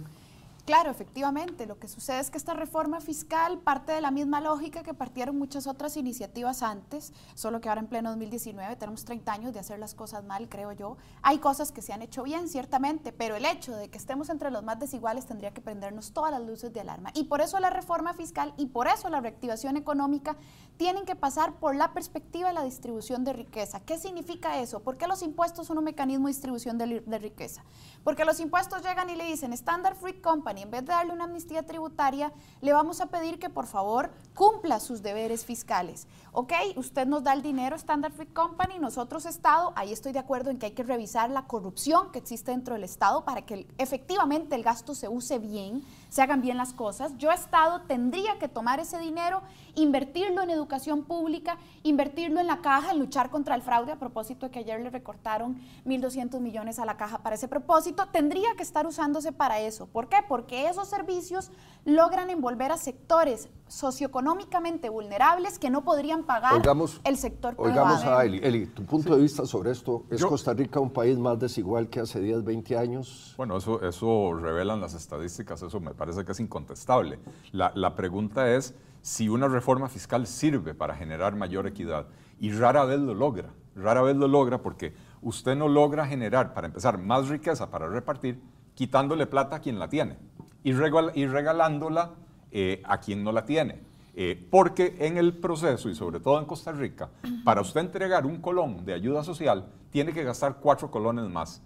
Claro, 0.66 0.90
efectivamente. 0.90 1.64
Lo 1.64 1.78
que 1.78 1.86
sucede 1.86 2.18
es 2.18 2.28
que 2.28 2.38
esta 2.38 2.52
reforma 2.52 3.00
fiscal 3.00 3.58
parte 3.58 3.92
de 3.92 4.00
la 4.00 4.10
misma 4.10 4.40
lógica 4.40 4.82
que 4.82 4.94
partieron 4.94 5.38
muchas 5.38 5.68
otras 5.68 5.96
iniciativas 5.96 6.60
antes, 6.64 7.12
solo 7.36 7.60
que 7.60 7.68
ahora 7.68 7.82
en 7.82 7.86
pleno 7.86 8.10
2019 8.10 8.74
tenemos 8.74 9.04
30 9.04 9.32
años 9.32 9.52
de 9.54 9.60
hacer 9.60 9.78
las 9.78 9.94
cosas 9.94 10.24
mal, 10.24 10.48
creo 10.48 10.72
yo. 10.72 10.96
Hay 11.22 11.38
cosas 11.38 11.70
que 11.70 11.82
se 11.82 11.92
han 11.92 12.02
hecho 12.02 12.24
bien, 12.24 12.48
ciertamente, 12.48 13.12
pero 13.12 13.36
el 13.36 13.44
hecho 13.44 13.76
de 13.76 13.88
que 13.90 13.96
estemos 13.96 14.28
entre 14.28 14.50
los 14.50 14.64
más 14.64 14.80
desiguales 14.80 15.24
tendría 15.24 15.54
que 15.54 15.60
prendernos 15.60 16.12
todas 16.12 16.32
las 16.32 16.42
luces 16.42 16.72
de 16.72 16.80
alarma. 16.80 17.12
Y 17.14 17.24
por 17.24 17.42
eso 17.42 17.60
la 17.60 17.70
reforma 17.70 18.12
fiscal 18.12 18.52
y 18.56 18.66
por 18.66 18.88
eso 18.88 19.08
la 19.08 19.20
reactivación 19.20 19.76
económica 19.76 20.36
tienen 20.78 21.04
que 21.04 21.14
pasar 21.14 21.54
por 21.60 21.76
la 21.76 21.94
perspectiva 21.94 22.48
de 22.48 22.54
la 22.54 22.64
distribución 22.64 23.22
de 23.22 23.32
riqueza. 23.32 23.78
¿Qué 23.80 23.98
significa 23.98 24.60
eso? 24.60 24.80
¿Por 24.80 24.98
qué 24.98 25.06
los 25.06 25.22
impuestos 25.22 25.68
son 25.68 25.78
un 25.78 25.84
mecanismo 25.84 26.26
de 26.26 26.32
distribución 26.32 26.76
de, 26.76 27.00
de 27.00 27.18
riqueza? 27.18 27.62
Porque 28.02 28.24
los 28.24 28.40
impuestos 28.40 28.82
llegan 28.82 29.08
y 29.10 29.14
le 29.14 29.24
dicen, 29.24 29.52
Standard 29.52 29.96
Fruit 29.96 30.20
Company, 30.20 30.55
y 30.56 30.62
en 30.62 30.70
vez 30.70 30.82
de 30.82 30.92
darle 30.92 31.12
una 31.12 31.24
amnistía 31.24 31.64
tributaria, 31.64 32.32
le 32.60 32.72
vamos 32.72 33.00
a 33.00 33.06
pedir 33.06 33.38
que 33.38 33.50
por 33.50 33.66
favor 33.66 34.10
cumpla 34.36 34.78
sus 34.80 35.02
deberes 35.02 35.46
fiscales. 35.46 36.06
Ok, 36.32 36.52
usted 36.76 37.06
nos 37.06 37.24
da 37.24 37.32
el 37.32 37.40
dinero, 37.40 37.74
Standard 37.76 38.12
Fruit 38.12 38.30
Company, 38.34 38.78
nosotros 38.78 39.24
Estado, 39.24 39.72
ahí 39.74 39.90
estoy 39.90 40.12
de 40.12 40.18
acuerdo 40.18 40.50
en 40.50 40.58
que 40.58 40.66
hay 40.66 40.72
que 40.72 40.82
revisar 40.82 41.30
la 41.30 41.46
corrupción 41.46 42.12
que 42.12 42.18
existe 42.18 42.50
dentro 42.50 42.74
del 42.74 42.84
Estado 42.84 43.24
para 43.24 43.46
que 43.46 43.66
efectivamente 43.78 44.54
el 44.54 44.62
gasto 44.62 44.94
se 44.94 45.08
use 45.08 45.38
bien, 45.38 45.82
se 46.10 46.20
hagan 46.20 46.42
bien 46.42 46.58
las 46.58 46.74
cosas. 46.74 47.16
Yo 47.16 47.32
Estado 47.32 47.80
tendría 47.88 48.38
que 48.38 48.48
tomar 48.48 48.78
ese 48.78 48.98
dinero, 48.98 49.40
invertirlo 49.74 50.42
en 50.42 50.50
educación 50.50 51.04
pública, 51.04 51.56
invertirlo 51.82 52.38
en 52.38 52.46
la 52.46 52.60
caja, 52.60 52.90
en 52.90 52.98
luchar 52.98 53.30
contra 53.30 53.54
el 53.54 53.62
fraude, 53.62 53.92
a 53.92 53.98
propósito 53.98 54.44
de 54.44 54.52
que 54.52 54.58
ayer 54.58 54.78
le 54.82 54.90
recortaron 54.90 55.58
1.200 55.86 56.40
millones 56.40 56.78
a 56.78 56.84
la 56.84 56.98
caja 56.98 57.22
para 57.22 57.36
ese 57.36 57.48
propósito, 57.48 58.08
tendría 58.12 58.54
que 58.54 58.62
estar 58.62 58.86
usándose 58.86 59.32
para 59.32 59.60
eso. 59.60 59.86
¿Por 59.86 60.10
qué? 60.10 60.18
Porque 60.28 60.68
esos 60.68 60.88
servicios 60.88 61.50
logran 61.86 62.28
envolver 62.28 62.72
a 62.72 62.76
sectores 62.76 63.48
socioeconómicamente 63.68 64.88
vulnerables 64.88 65.58
que 65.58 65.70
no 65.70 65.82
podrían 65.82 66.24
pagar 66.24 66.62
el 67.04 67.16
sector 67.16 67.56
privado. 67.56 67.70
Oigamos 67.70 68.04
a 68.04 68.24
Eli. 68.24 68.40
Eli, 68.42 68.66
tu 68.66 68.84
punto 68.84 69.14
de 69.16 69.22
vista 69.22 69.44
sobre 69.46 69.72
esto, 69.72 70.04
¿es 70.10 70.24
Costa 70.24 70.54
Rica 70.54 70.80
un 70.80 70.90
país 70.90 71.18
más 71.18 71.38
desigual 71.38 71.88
que 71.88 72.00
hace 72.00 72.20
10, 72.20 72.44
20 72.44 72.78
años? 72.78 73.34
Bueno, 73.36 73.56
eso, 73.56 73.82
eso 73.82 74.34
revelan 74.34 74.80
las 74.80 74.94
estadísticas, 74.94 75.62
eso 75.62 75.80
me 75.80 75.94
parece 75.94 76.24
que 76.24 76.32
es 76.32 76.40
incontestable. 76.40 77.18
La, 77.52 77.72
la 77.74 77.94
pregunta 77.94 78.54
es 78.54 78.74
si 79.02 79.28
una 79.28 79.48
reforma 79.48 79.88
fiscal 79.88 80.26
sirve 80.26 80.74
para 80.74 80.94
generar 80.94 81.36
mayor 81.36 81.66
equidad 81.66 82.06
y 82.38 82.52
rara 82.52 82.84
vez 82.84 83.00
lo 83.00 83.14
logra. 83.14 83.50
rara 83.74 84.02
vez 84.02 84.16
lo 84.16 84.28
logra 84.28 84.62
porque 84.62 84.94
usted 85.22 85.56
no 85.56 85.68
logra 85.68 86.06
generar, 86.06 86.54
para 86.54 86.66
empezar, 86.66 86.98
más 86.98 87.28
riqueza 87.28 87.70
para 87.70 87.88
repartir 87.88 88.40
quitándole 88.74 89.26
plata 89.26 89.56
a 89.56 89.60
quien 89.60 89.78
la 89.78 89.88
tiene 89.88 90.18
y, 90.62 90.72
regalándola 90.72 92.10
eh, 92.50 92.82
a 92.84 92.98
quien 92.98 93.22
no 93.22 93.32
la 93.32 93.44
tiene. 93.44 93.80
Eh, 94.18 94.46
porque 94.50 94.96
en 94.98 95.18
el 95.18 95.36
proceso, 95.36 95.90
y 95.90 95.94
sobre 95.94 96.20
todo 96.20 96.38
en 96.38 96.46
Costa 96.46 96.72
Rica, 96.72 97.10
para 97.44 97.60
usted 97.60 97.80
entregar 97.80 98.24
un 98.24 98.40
colón 98.40 98.84
de 98.86 98.94
ayuda 98.94 99.22
social, 99.22 99.66
tiene 99.90 100.12
que 100.12 100.24
gastar 100.24 100.56
cuatro 100.60 100.90
colones 100.90 101.28
más. 101.28 101.60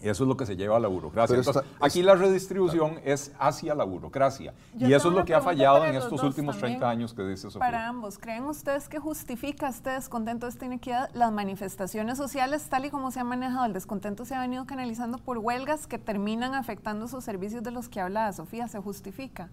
Eso 0.00 0.24
es 0.24 0.28
lo 0.28 0.36
que 0.36 0.46
se 0.46 0.56
lleva 0.56 0.76
a 0.76 0.80
la 0.80 0.88
burocracia. 0.88 1.36
aquí 1.80 2.02
la 2.02 2.14
redistribución 2.14 3.00
es 3.04 3.32
hacia 3.38 3.74
la 3.74 3.84
burocracia. 3.84 4.54
y 4.78 4.92
eso 4.92 5.08
es 5.08 5.14
lo 5.14 5.24
que 5.24 5.34
ha 5.34 5.40
fallado 5.40 5.84
en 5.84 5.96
estos 5.96 6.22
últimos 6.22 6.56
30 6.58 6.88
años 6.88 7.12
que 7.12 7.22
dice 7.22 7.42
Sofía. 7.42 7.60
Para 7.60 7.86
ambos, 7.86 8.18
¿creen 8.18 8.44
ustedes 8.44 8.88
que 8.88 8.98
justifica 8.98 9.68
este 9.68 9.90
descontento, 9.90 10.46
esta 10.46 10.64
inequidad, 10.64 11.10
las 11.12 11.32
manifestaciones 11.32 12.16
sociales, 12.16 12.66
tal 12.68 12.86
y 12.86 12.90
como 12.90 13.10
se 13.10 13.20
ha 13.20 13.24
manejado? 13.24 13.66
El 13.66 13.72
descontento 13.72 14.24
se 14.24 14.34
ha 14.34 14.40
venido 14.40 14.64
canalizando 14.64 15.18
por 15.18 15.38
huelgas 15.38 15.86
que 15.86 15.98
terminan 15.98 16.54
afectando 16.54 17.06
sus 17.06 17.24
servicios 17.24 17.62
de 17.62 17.70
los 17.70 17.88
que 17.88 18.00
hablaba 18.00 18.32
Sofía. 18.32 18.68
¿Se 18.68 18.78
justifica? 18.78 19.50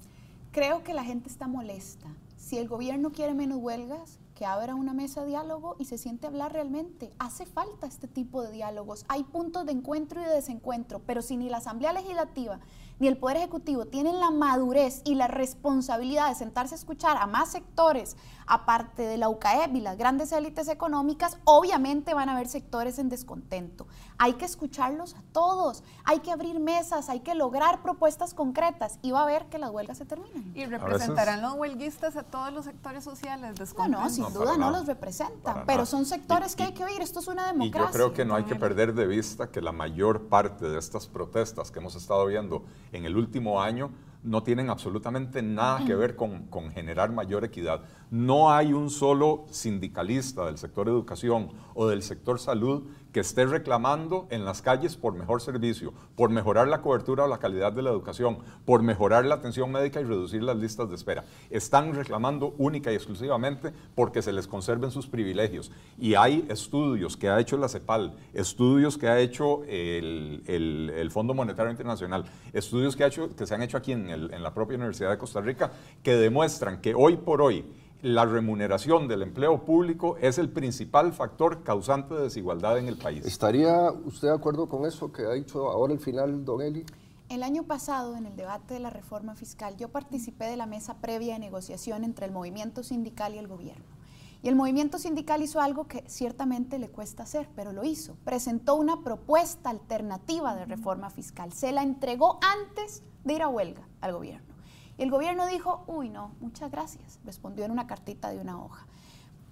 Creo 0.58 0.84
que 0.84 0.96
la 0.96 1.04
gente 1.04 1.30
está 1.30 1.48
molesta. 1.48 2.08
Si 2.36 2.58
el 2.58 2.68
gobierno 2.68 3.12
quiere 3.12 3.36
menos 3.36 3.60
huelgas, 3.60 4.18
que 4.34 4.44
abra 4.44 4.74
una 4.74 4.92
mesa 4.92 5.22
de 5.22 5.28
diálogo 5.28 5.76
y 5.78 5.86
se 5.86 6.00
siente 6.00 6.26
hablar 6.26 6.52
realmente. 6.52 7.14
Hace 7.20 7.46
falta 7.46 7.86
este 7.86 8.08
tipo 8.08 8.42
de 8.42 8.52
diálogos. 8.52 9.06
Hay 9.08 9.24
puntos 9.24 9.68
de 9.68 9.74
encuentro 9.74 10.20
y 10.20 10.24
de 10.24 10.34
desencuentro, 10.34 11.00
pero 11.06 11.22
si 11.22 11.38
ni 11.38 11.48
la 11.48 11.58
Asamblea 11.58 11.94
Legislativa 11.94 12.60
ni 13.00 13.08
el 13.08 13.18
Poder 13.18 13.38
Ejecutivo 13.38 13.86
tienen 13.86 14.20
la 14.20 14.32
madurez 14.32 15.02
y 15.06 15.16
la 15.16 15.28
responsabilidad 15.28 16.30
de 16.30 16.36
sentarse 16.36 16.76
a 16.76 16.78
escuchar 16.78 17.18
a 17.18 17.28
más 17.28 17.52
sectores, 17.52 18.18
aparte 18.48 19.04
de 19.04 19.18
la 19.18 19.30
UCAEP 19.30 19.76
y 19.76 19.82
las 19.82 19.98
grandes 19.98 20.32
élites 20.32 20.68
económicas, 20.68 21.38
obviamente 21.44 22.14
van 22.14 22.30
a 22.30 22.34
haber 22.34 22.48
sectores 22.48 22.98
en 22.98 23.10
descontento. 23.10 23.88
Hay 24.18 24.34
que 24.34 24.46
escucharlos 24.46 25.16
a 25.16 25.22
todos, 25.32 25.84
hay 26.06 26.20
que 26.20 26.32
abrir 26.32 26.60
mesas, 26.60 27.10
hay 27.10 27.20
que 27.20 27.36
lograr 27.36 27.82
propuestas 27.82 28.34
concretas 28.34 29.00
y 29.02 29.12
va 29.12 29.24
a 29.24 29.26
ver 29.26 29.46
que 29.48 29.60
las 29.60 29.70
huelgas 29.70 29.98
se 29.98 30.06
terminan. 30.06 30.52
¿Y 30.56 30.66
representarán 30.66 31.42
los 31.42 31.54
huelguistas 31.54 32.16
a 32.16 32.24
todos 32.24 32.52
los 32.52 32.66
sectores 32.66 33.04
sociales 33.04 33.56
No, 33.78 33.88
no, 33.88 34.10
sin 34.10 34.32
duda 34.34 34.58
no 34.58 34.72
los 34.72 34.88
representan, 34.88 35.64
pero 35.66 35.86
son 35.86 36.06
sectores 36.06 36.56
que 36.56 36.64
hay 36.64 36.74
que 36.74 36.84
oír, 36.84 37.02
esto 37.02 37.20
es 37.20 37.28
una 37.28 37.48
democracia. 37.48 37.90
Y 37.90 37.94
yo 37.94 37.94
creo 37.94 38.14
que 38.14 38.26
no 38.26 38.36
hay 38.36 38.46
que 38.46 38.56
perder 38.56 38.94
de 38.94 39.06
vista 39.06 39.52
que 39.52 39.62
la 39.62 39.72
mayor 39.72 40.30
parte 40.30 40.68
de 40.68 40.80
estas 40.80 41.08
protestas 41.08 41.70
que 41.72 41.80
hemos 41.80 41.96
estado 41.96 42.26
viendo 42.26 42.64
en 42.98 43.06
el 43.06 43.16
último 43.16 43.62
año 43.62 43.92
no 44.24 44.44
tienen 44.44 44.70
absolutamente 44.70 45.42
nada 45.42 45.86
que 45.86 45.96
ver 45.96 46.16
con, 46.16 46.48
con, 46.48 46.72
generar 46.72 47.12
mayor 47.14 47.46
equidad. 47.46 47.84
No 48.12 48.52
hay 48.52 48.74
un 48.74 48.90
solo 48.90 49.46
sindicalista 49.52 50.46
del 50.46 50.58
sector 50.58 50.90
educación 50.90 51.50
o 51.76 51.88
del 51.88 52.02
sector 52.04 52.40
salud 52.40 52.90
que 53.18 53.22
esté 53.22 53.48
reclamando 53.48 54.28
en 54.30 54.46
las 54.46 54.62
calles 54.62 54.96
por 54.96 55.16
mejor 55.16 55.42
servicio, 55.42 55.92
por 56.16 56.30
mejorar 56.30 56.68
la 56.68 56.84
cobertura 56.84 57.24
o 57.24 57.28
la 57.28 57.40
calidad 57.40 57.74
de 57.74 57.82
la 57.82 57.90
educación, 57.90 58.38
por 58.64 58.84
mejorar 58.84 59.26
la 59.26 59.34
atención 59.34 59.72
médica 59.72 60.00
y 60.00 60.04
reducir 60.04 60.44
las 60.44 60.56
listas 60.56 60.88
de 60.88 60.94
espera. 60.94 61.26
Están 61.50 61.96
reclamando 61.96 62.54
única 62.60 62.92
y 62.92 62.96
exclusivamente 62.96 63.74
porque 63.96 64.22
se 64.22 64.32
les 64.32 64.46
conserven 64.46 64.92
sus 64.92 65.08
privilegios. 65.08 65.72
Y 65.98 66.14
hay 66.14 66.46
estudios 66.48 67.18
que 67.18 67.28
ha 67.28 67.40
hecho 67.40 67.58
la 67.58 67.70
CEPAL, 67.70 68.16
estudios 68.36 69.00
que 69.00 69.08
ha 69.08 69.20
hecho 69.20 69.64
el, 69.64 70.44
el, 70.46 71.10
Fondo 71.10 71.34
Monetario 71.34 71.72
Internacional, 71.72 72.24
estudios 72.54 72.96
que, 72.96 73.48
se 73.48 73.56
han 73.56 73.64
hecho 73.64 73.78
aquí 73.78 73.94
en 73.94 74.44
la 74.44 74.54
propia 74.54 74.78
Universidad 74.78 75.10
de 75.10 75.18
Costa 75.18 75.42
Rica, 75.42 75.72
que 76.04 76.18
demuestran 76.18 76.82
que 76.82 76.94
hoy 76.94 77.18
por 77.18 77.42
hoy 77.42 77.66
la 78.02 78.26
remuneración 78.26 79.08
del 79.08 79.24
empleo 79.24 79.66
público 79.66 80.18
es 80.22 80.38
el 80.38 80.50
principal 80.50 81.14
factor 81.14 81.64
causante 81.64 82.14
de 82.14 82.24
desigualdad 82.24 82.78
en 82.78 82.88
el 82.88 82.98
país. 82.98 83.26
¿Estaría 83.26 83.92
usted 83.92 84.28
de 84.28 84.36
acuerdo 84.36 84.70
con 84.70 84.86
eso 84.86 85.12
que 85.12 85.24
ha 85.24 85.32
dicho 85.32 85.70
ahora 85.70 85.94
el 85.94 86.00
final, 86.00 86.46
don 86.46 86.62
Eli? 86.62 86.86
El 87.30 87.44
año 87.44 87.64
pasado, 87.64 88.16
en 88.16 88.26
el 88.26 88.36
debate 88.36 88.76
de 88.76 88.80
la 88.80 88.90
reforma 88.90 89.36
fiscal, 89.36 89.76
yo 89.78 89.90
participé 89.90 90.46
de 90.46 90.58
la 90.58 90.66
mesa 90.66 90.98
previa 91.02 91.34
de 91.34 91.40
negociación 91.40 92.04
entre 92.04 92.26
el 92.26 92.32
movimiento 92.32 92.84
sindical 92.84 93.34
y 93.36 93.40
el 93.40 93.48
gobierno. 93.48 93.84
Y 94.44 94.48
el 94.48 94.56
movimiento 94.56 95.00
sindical 95.00 95.42
hizo 95.42 95.60
algo 95.60 95.88
que 95.88 96.04
ciertamente 96.08 96.78
le 96.78 96.90
cuesta 96.90 97.24
hacer, 97.24 97.50
pero 97.56 97.74
lo 97.74 97.84
hizo. 97.84 98.16
Presentó 98.24 98.76
una 98.76 99.02
propuesta 99.04 99.72
alternativa 99.72 100.56
de 100.56 100.66
reforma 100.66 101.10
fiscal. 101.10 101.52
Se 101.52 101.72
la 101.72 101.82
entregó 101.82 102.40
antes 102.42 103.02
de 103.24 103.34
ir 103.34 103.42
a 103.42 103.50
huelga 103.50 103.82
al 104.00 104.14
gobierno. 104.14 104.47
Y 104.98 105.04
el 105.04 105.12
gobierno 105.12 105.46
dijo, 105.46 105.84
uy, 105.88 106.10
no, 106.10 106.32
muchas 106.40 106.72
gracias, 106.72 107.20
respondió 107.24 107.66
en 107.66 107.72
una 107.72 107.88
cartita 107.88 108.30
de 108.30 108.40
una 108.40 108.60
hoja. 108.60 108.88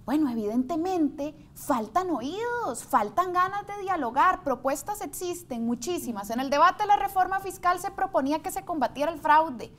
Bueno, 0.04 0.30
evidentemente 0.30 1.34
faltan 1.54 2.10
oídos, 2.10 2.84
faltan 2.84 3.32
ganas 3.32 3.66
de 3.66 3.76
dialogar, 3.82 4.44
propuestas 4.44 5.00
existen, 5.00 5.66
muchísimas. 5.66 6.30
En 6.30 6.38
el 6.38 6.48
debate 6.48 6.84
de 6.84 6.88
la 6.88 6.96
reforma 6.96 7.40
fiscal 7.40 7.80
se 7.80 7.90
proponía 7.90 8.40
que 8.40 8.52
se 8.52 8.64
combatiera 8.64 9.10
el 9.10 9.18
fraude. 9.18 9.72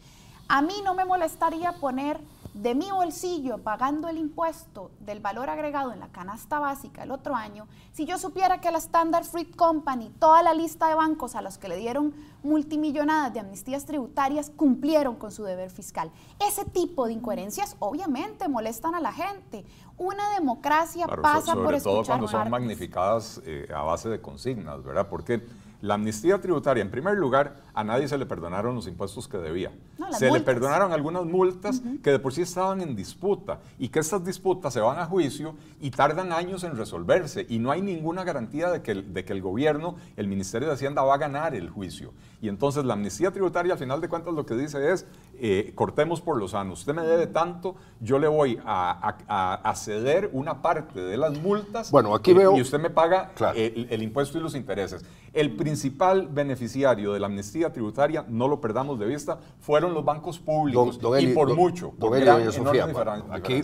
A 0.48 0.62
mí 0.62 0.76
no 0.84 0.94
me 0.94 1.06
molestaría 1.06 1.74
poner 1.74 2.20
de 2.62 2.74
mi 2.74 2.90
bolsillo 2.90 3.60
pagando 3.60 4.08
el 4.08 4.18
impuesto 4.18 4.90
del 5.00 5.20
valor 5.20 5.50
agregado 5.50 5.94
en 5.94 6.00
la 6.00 6.08
canasta 6.08 6.58
básica 6.60 7.04
el 7.04 7.12
otro 7.12 7.36
año, 7.36 7.68
si 7.92 8.06
yo 8.06 8.18
supiera 8.18 8.62
que 8.62 8.72
la 8.72 8.80
Standard 8.80 9.26
Fruit 9.26 9.56
Company, 9.56 10.10
toda 10.20 10.42
la 10.42 10.54
lista 10.54 10.88
de 10.88 10.96
bancos 10.96 11.36
a 11.36 11.42
los 11.42 11.58
que 11.58 11.68
le 11.68 11.78
dieron 11.78 12.14
multimillonadas 12.44 13.34
de 13.34 13.42
amnistías 13.42 13.86
tributarias, 13.86 14.52
cumplieron 14.56 15.18
con 15.18 15.32
su 15.32 15.44
deber 15.44 15.70
fiscal. 15.70 16.12
Ese 16.40 16.66
tipo 16.66 17.06
de 17.06 17.14
incoherencias 17.14 17.76
obviamente 17.80 18.48
molestan 18.48 18.96
a 18.96 19.02
la 19.02 19.12
gente. 19.12 19.66
Una 19.98 20.30
democracia 20.32 21.08
pasa 21.08 21.54
por 21.54 21.76
escuchar 21.76 21.82
todo 21.84 22.06
cuando 22.06 22.28
son 22.28 22.50
magnificadas 22.50 23.42
eh, 23.46 23.68
a 23.76 23.82
base 23.82 24.10
de 24.10 24.22
consignas, 24.22 24.84
¿verdad? 24.84 25.08
Porque 25.10 25.44
la 25.82 25.94
amnistía 25.94 26.40
tributaria, 26.42 26.82
en 26.82 26.90
primer 26.90 27.18
lugar, 27.18 27.58
a 27.74 27.84
nadie 27.84 28.08
se 28.08 28.18
le 28.18 28.26
perdonaron 28.26 28.76
los 28.76 28.88
impuestos 28.88 29.28
que 29.28 29.38
debía. 29.38 29.72
se 30.18 30.32
le 30.32 30.42
perdonaron 30.42 30.92
algunas 30.92 31.26
multas 31.26 31.82
que 32.04 32.12
de 32.12 32.20
por 32.20 32.34
sí 32.34 32.42
estaban 32.42 32.82
en 32.82 32.96
disputa 32.96 33.60
y 33.78 33.90
que 33.90 34.00
estas 34.00 34.26
disputas 34.26 34.74
se 34.74 34.80
van 34.80 34.98
a 35.00 35.06
juicio 35.06 35.56
y 35.80 35.92
tardan 35.92 36.32
años 36.32 36.64
en 36.64 36.76
resolverse 36.76 37.46
y 37.50 37.60
no 37.60 37.72
hay 37.72 37.82
ninguna 37.82 38.24
garantía 38.24 38.70
de 38.70 38.82
que, 38.82 38.92
el, 38.92 39.14
de 39.14 39.26
que 39.26 39.34
el 39.34 39.42
gobierno, 39.42 39.96
el 40.16 40.28
Ministerio 40.28 40.68
de 40.68 40.74
Hacienda 40.74 41.04
va 41.04 41.16
a 41.16 41.18
ganar 41.18 41.54
el 41.54 41.70
juicio. 41.70 42.14
Y 42.42 42.50
entonces 42.50 42.86
la 42.86 42.94
amnistía 42.94 43.32
tributaria 43.32 43.74
al 43.74 43.80
final 43.80 44.02
de 44.02 44.10
cuentas 44.10 44.34
lo 44.34 44.46
que 44.46 44.56
dice 44.56 44.92
es, 44.92 45.06
eh, 45.40 45.72
cortemos 45.76 46.22
por 46.22 46.38
los 46.38 46.52
sanos, 46.52 46.80
usted 46.80 46.94
me 46.94 47.04
debe 47.04 47.28
tanto, 47.28 47.76
yo 48.00 48.18
le 48.18 48.28
voy 48.28 48.60
a, 48.66 49.74
ceder 49.76 50.30
una 50.34 50.62
parte 50.62 51.00
de 51.00 51.18
las 51.18 51.38
multas 51.40 51.92
bueno, 51.92 52.16
aquí 52.16 52.34
veo, 52.34 52.58
y 52.58 52.62
usted 52.62 52.80
me 52.80 52.90
paga 52.90 53.32
el, 53.56 53.88
el 53.90 54.02
impuesto 54.02 54.38
y 54.38 54.42
los 54.42 54.56
intereses. 54.56 55.06
El 55.38 55.56
principal 55.56 56.28
beneficiario 56.28 57.14
de 57.14 57.20
la 57.20 57.28
amnistía 57.28 57.72
tributaria, 57.72 58.26
no 58.28 58.48
lo 58.48 58.60
perdamos 58.60 58.98
de 58.98 59.06
vista, 59.06 59.40
fueron 59.60 59.94
los 59.94 60.04
bancos 60.04 60.40
públicos 60.40 61.00
y 61.20 61.28
por 61.28 61.56
mucho. 61.56 61.94
Don 62.00 62.52
Sofía, 62.52 62.88
aquí 63.30 63.62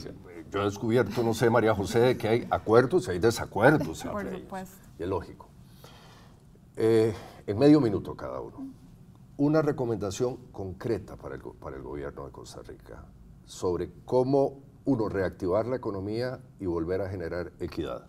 yo 0.52 0.62
he 0.62 0.66
descubierto, 0.66 1.24
no 1.24 1.34
sé, 1.34 1.50
María 1.50 1.74
José, 1.74 2.16
que 2.16 2.28
hay 2.28 2.48
acuerdos 2.52 3.08
y 3.08 3.12
hay 3.12 3.18
desacuerdos. 3.18 4.04
por 4.04 4.32
supuesto. 4.32 4.88
Y 5.00 5.02
es 5.02 5.10
lógico. 5.10 5.50
Eh, 6.78 7.12
en 7.48 7.58
medio 7.58 7.82
minuto 7.82 8.16
cada 8.16 8.40
uno, 8.40 8.68
una 9.38 9.64
recomendación 9.64 10.38
concreta 10.52 11.16
para 11.16 11.34
el, 11.34 11.42
para 11.42 11.76
el 11.76 11.82
gobierno 11.82 12.28
de 12.28 12.32
Costa 12.32 12.62
Rica 12.62 13.04
sobre 13.46 13.90
cómo 14.06 14.62
uno 14.86 15.10
reactivar 15.10 15.66
la 15.66 15.78
economía 15.78 16.40
y 16.60 16.68
volver 16.68 17.02
a 17.02 17.10
generar 17.10 17.52
equidad. 17.60 18.06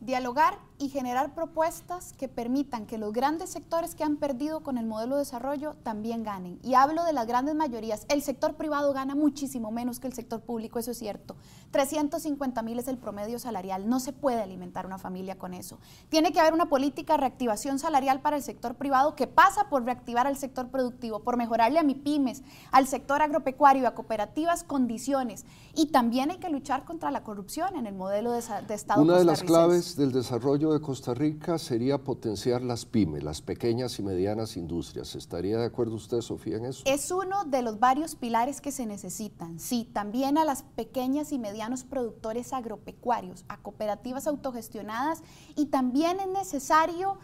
Dialogar 0.00 0.58
y 0.78 0.88
generar 0.88 1.34
propuestas 1.34 2.12
que 2.14 2.28
permitan 2.28 2.86
que 2.86 2.98
los 2.98 3.12
grandes 3.12 3.50
sectores 3.50 3.94
que 3.94 4.02
han 4.02 4.16
perdido 4.16 4.60
con 4.60 4.76
el 4.76 4.86
modelo 4.86 5.14
de 5.14 5.20
desarrollo 5.20 5.76
también 5.84 6.24
ganen. 6.24 6.58
Y 6.62 6.74
hablo 6.74 7.04
de 7.04 7.12
las 7.12 7.26
grandes 7.26 7.54
mayorías. 7.54 8.06
El 8.08 8.22
sector 8.22 8.54
privado 8.54 8.92
gana 8.92 9.14
muchísimo 9.14 9.70
menos 9.70 10.00
que 10.00 10.08
el 10.08 10.14
sector 10.14 10.40
público, 10.40 10.78
eso 10.80 10.90
es 10.90 10.98
cierto. 10.98 11.36
350 11.70 12.62
mil 12.62 12.78
es 12.78 12.88
el 12.88 12.98
promedio 12.98 13.38
salarial. 13.38 13.88
No 13.88 14.00
se 14.00 14.12
puede 14.12 14.42
alimentar 14.42 14.84
una 14.84 14.98
familia 14.98 15.38
con 15.38 15.54
eso. 15.54 15.78
Tiene 16.08 16.32
que 16.32 16.40
haber 16.40 16.54
una 16.54 16.68
política 16.68 17.14
de 17.14 17.18
reactivación 17.18 17.78
salarial 17.78 18.20
para 18.20 18.36
el 18.36 18.42
sector 18.42 18.74
privado 18.74 19.14
que 19.14 19.28
pasa 19.28 19.68
por 19.70 19.84
reactivar 19.84 20.26
al 20.26 20.36
sector 20.36 20.68
productivo, 20.68 21.20
por 21.20 21.36
mejorarle 21.36 21.78
a 21.78 21.84
mi 21.84 21.94
pymes, 21.94 22.42
al 22.72 22.88
sector 22.88 23.22
agropecuario, 23.22 23.86
a 23.86 23.94
cooperativas 23.94 24.64
condiciones. 24.64 25.44
Y 25.74 25.86
también 25.86 26.32
hay 26.32 26.38
que 26.38 26.48
luchar 26.48 26.84
contra 26.84 27.12
la 27.12 27.22
corrupción 27.22 27.76
en 27.76 27.86
el 27.86 27.94
modelo 27.94 28.32
de, 28.32 28.42
de 28.66 28.74
Estado. 28.74 29.00
Una 29.02 29.18
de 29.18 29.24
las 29.24 29.42
claves 29.42 29.96
del 29.96 30.10
desarrollo 30.10 30.63
de 30.72 30.80
Costa 30.80 31.14
Rica 31.14 31.58
sería 31.58 31.98
potenciar 31.98 32.62
las 32.62 32.86
pymes, 32.86 33.22
las 33.22 33.42
pequeñas 33.42 33.98
y 33.98 34.02
medianas 34.02 34.56
industrias. 34.56 35.14
¿Estaría 35.14 35.58
de 35.58 35.66
acuerdo 35.66 35.94
usted, 35.94 36.20
Sofía, 36.20 36.56
en 36.56 36.66
eso? 36.66 36.82
Es 36.86 37.10
uno 37.10 37.44
de 37.44 37.62
los 37.62 37.78
varios 37.78 38.14
pilares 38.14 38.60
que 38.60 38.72
se 38.72 38.86
necesitan. 38.86 39.58
Sí, 39.58 39.88
también 39.92 40.38
a 40.38 40.44
las 40.44 40.62
pequeñas 40.62 41.32
y 41.32 41.38
medianos 41.38 41.84
productores 41.84 42.52
agropecuarios, 42.52 43.44
a 43.48 43.58
cooperativas 43.58 44.26
autogestionadas 44.26 45.22
y 45.56 45.66
también 45.66 46.20
es 46.20 46.28
necesario 46.28 47.18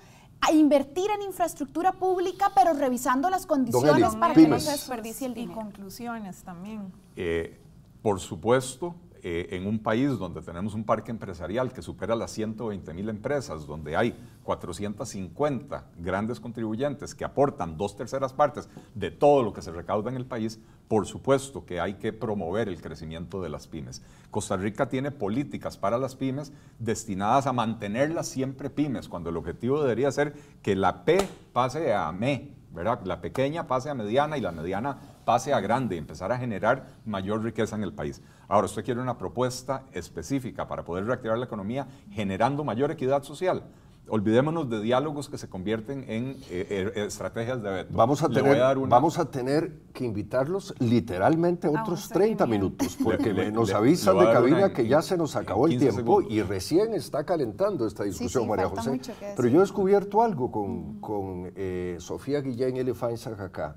invertir 0.53 1.11
en 1.11 1.23
infraestructura 1.23 1.93
pública, 1.93 2.53
pero 2.55 2.73
revisando 2.73 3.29
las 3.31 3.47
condiciones 3.47 4.17
para 4.17 4.35
que 4.35 4.49
no 4.49 4.59
se 4.59 4.73
desperdicie 4.73 5.27
el 5.27 5.35
dinero. 5.35 5.53
Y 5.53 5.63
conclusiones 5.63 6.43
también. 6.43 6.93
Eh, 7.17 7.59
por 8.03 8.21
supuesto, 8.21 8.95
eh, 9.23 9.49
en 9.51 9.67
un 9.67 9.79
país 9.79 10.19
donde 10.19 10.43
tenemos 10.43 10.75
un 10.75 10.85
parque 10.85 11.11
empresarial 11.11 11.73
que 11.73 11.83
supera 11.83 12.15
las 12.15 12.31
120 12.33 12.95
mil 12.95 13.09
empresas, 13.09 13.67
donde 13.67 13.97
hay 13.97 14.15
450 14.45 15.85
grandes 15.99 16.41
contribuyentes 16.41 17.15
que 17.15 17.25
aportan 17.25 17.77
dos 17.77 17.97
terceras 17.97 18.33
partes 18.33 18.69
de 18.95 19.11
todo 19.11 19.43
lo 19.43 19.53
que 19.53 19.63
se 19.63 19.73
recauda 19.73 20.11
en 20.11 20.17
el 20.17 20.27
país, 20.27 20.61
por 20.89 21.07
supuesto 21.07 21.65
que 21.65 21.81
hay 21.81 21.95
que 21.95 22.13
promover 22.13 22.69
el 22.69 22.81
crecimiento 22.81 23.43
de 23.43 23.49
las 23.49 23.67
pymes. 23.67 24.03
Costa 24.31 24.57
Rica 24.57 24.89
tiene 24.89 25.11
políticas 25.11 25.77
para 25.77 25.99
las 25.99 26.17
pymes 26.17 26.53
destinadas 26.79 27.47
a 27.47 27.53
mantenerlas 27.53 28.29
siempre 28.29 28.71
pymes, 28.71 29.09
cuando 29.09 29.31
el 29.31 29.37
objetivo 29.37 29.83
debería 29.83 30.11
ser 30.11 30.35
que 30.63 30.75
la 30.77 31.05
P 31.05 31.19
pase 31.53 31.93
a 31.95 32.11
ME. 32.13 32.61
La 33.05 33.21
pequeña 33.21 33.67
pase 33.67 33.91
a 33.91 33.95
mediana 33.95 34.39
y 34.39 34.41
la 34.41 34.53
mediana 34.53 34.99
pase 35.31 35.55
a 35.55 35.61
grande 35.61 35.95
y 35.95 35.99
empezar 35.99 36.33
a 36.33 36.39
generar 36.39 36.87
mayor 37.05 37.41
riqueza 37.41 37.77
en 37.77 37.85
el 37.85 37.93
país. 37.93 38.21
Ahora, 38.49 38.65
usted 38.65 38.85
quiere 38.85 39.01
una 39.01 39.17
propuesta 39.17 39.85
específica 39.93 40.67
para 40.67 40.85
poder 40.85 41.05
reactivar 41.05 41.39
la 41.39 41.45
economía 41.45 41.87
generando 42.11 42.65
mayor 42.65 42.91
equidad 42.91 43.23
social. 43.23 43.63
Olvidémonos 44.09 44.69
de 44.69 44.81
diálogos 44.81 45.29
que 45.29 45.39
se 45.39 45.49
convierten 45.49 46.05
en 46.09 46.31
eh, 46.51 46.91
eh, 46.97 47.05
estrategias 47.07 47.63
de 47.63 47.71
veto. 47.71 47.91
Vamos 47.95 48.25
a, 48.25 48.29
tener, 48.29 48.77
vamos 48.89 49.21
a 49.21 49.31
tener 49.31 49.73
que 49.93 50.05
invitarlos 50.05 50.75
literalmente 50.81 51.69
otros 51.69 52.09
30 52.09 52.45
minutos, 52.49 52.99
porque 53.01 53.33
nos 53.53 53.73
avisan 53.73 54.19
de 54.19 54.25
cabina 54.25 54.73
que 54.73 54.89
ya 54.89 55.01
se 55.01 55.17
nos 55.17 55.37
acabó 55.37 55.69
el 55.69 55.79
tiempo 55.79 56.23
y 56.23 56.43
recién 56.43 56.93
está 56.93 57.23
calentando 57.23 57.87
esta 57.87 58.03
discusión, 58.03 58.49
María 58.49 58.69
José. 58.69 59.01
Pero 59.37 59.47
yo 59.47 59.59
he 59.59 59.61
descubierto 59.61 60.23
algo 60.23 60.51
con, 60.51 61.01
con 61.01 61.53
eh, 61.55 61.99
Sofía 62.01 62.41
Guillén 62.41 62.93
Feinsack 62.97 63.39
acá 63.39 63.77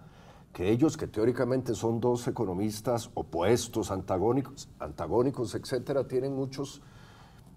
que 0.53 0.69
ellos, 0.69 0.95
que 0.95 1.07
teóricamente 1.07 1.73
son 1.73 1.99
dos 1.99 2.27
economistas 2.27 3.09
opuestos, 3.15 3.89
antagónicos, 3.89 4.69
antagónicos, 4.79 5.55
etcétera, 5.55 6.07
tienen 6.07 6.35
muchos, 6.35 6.81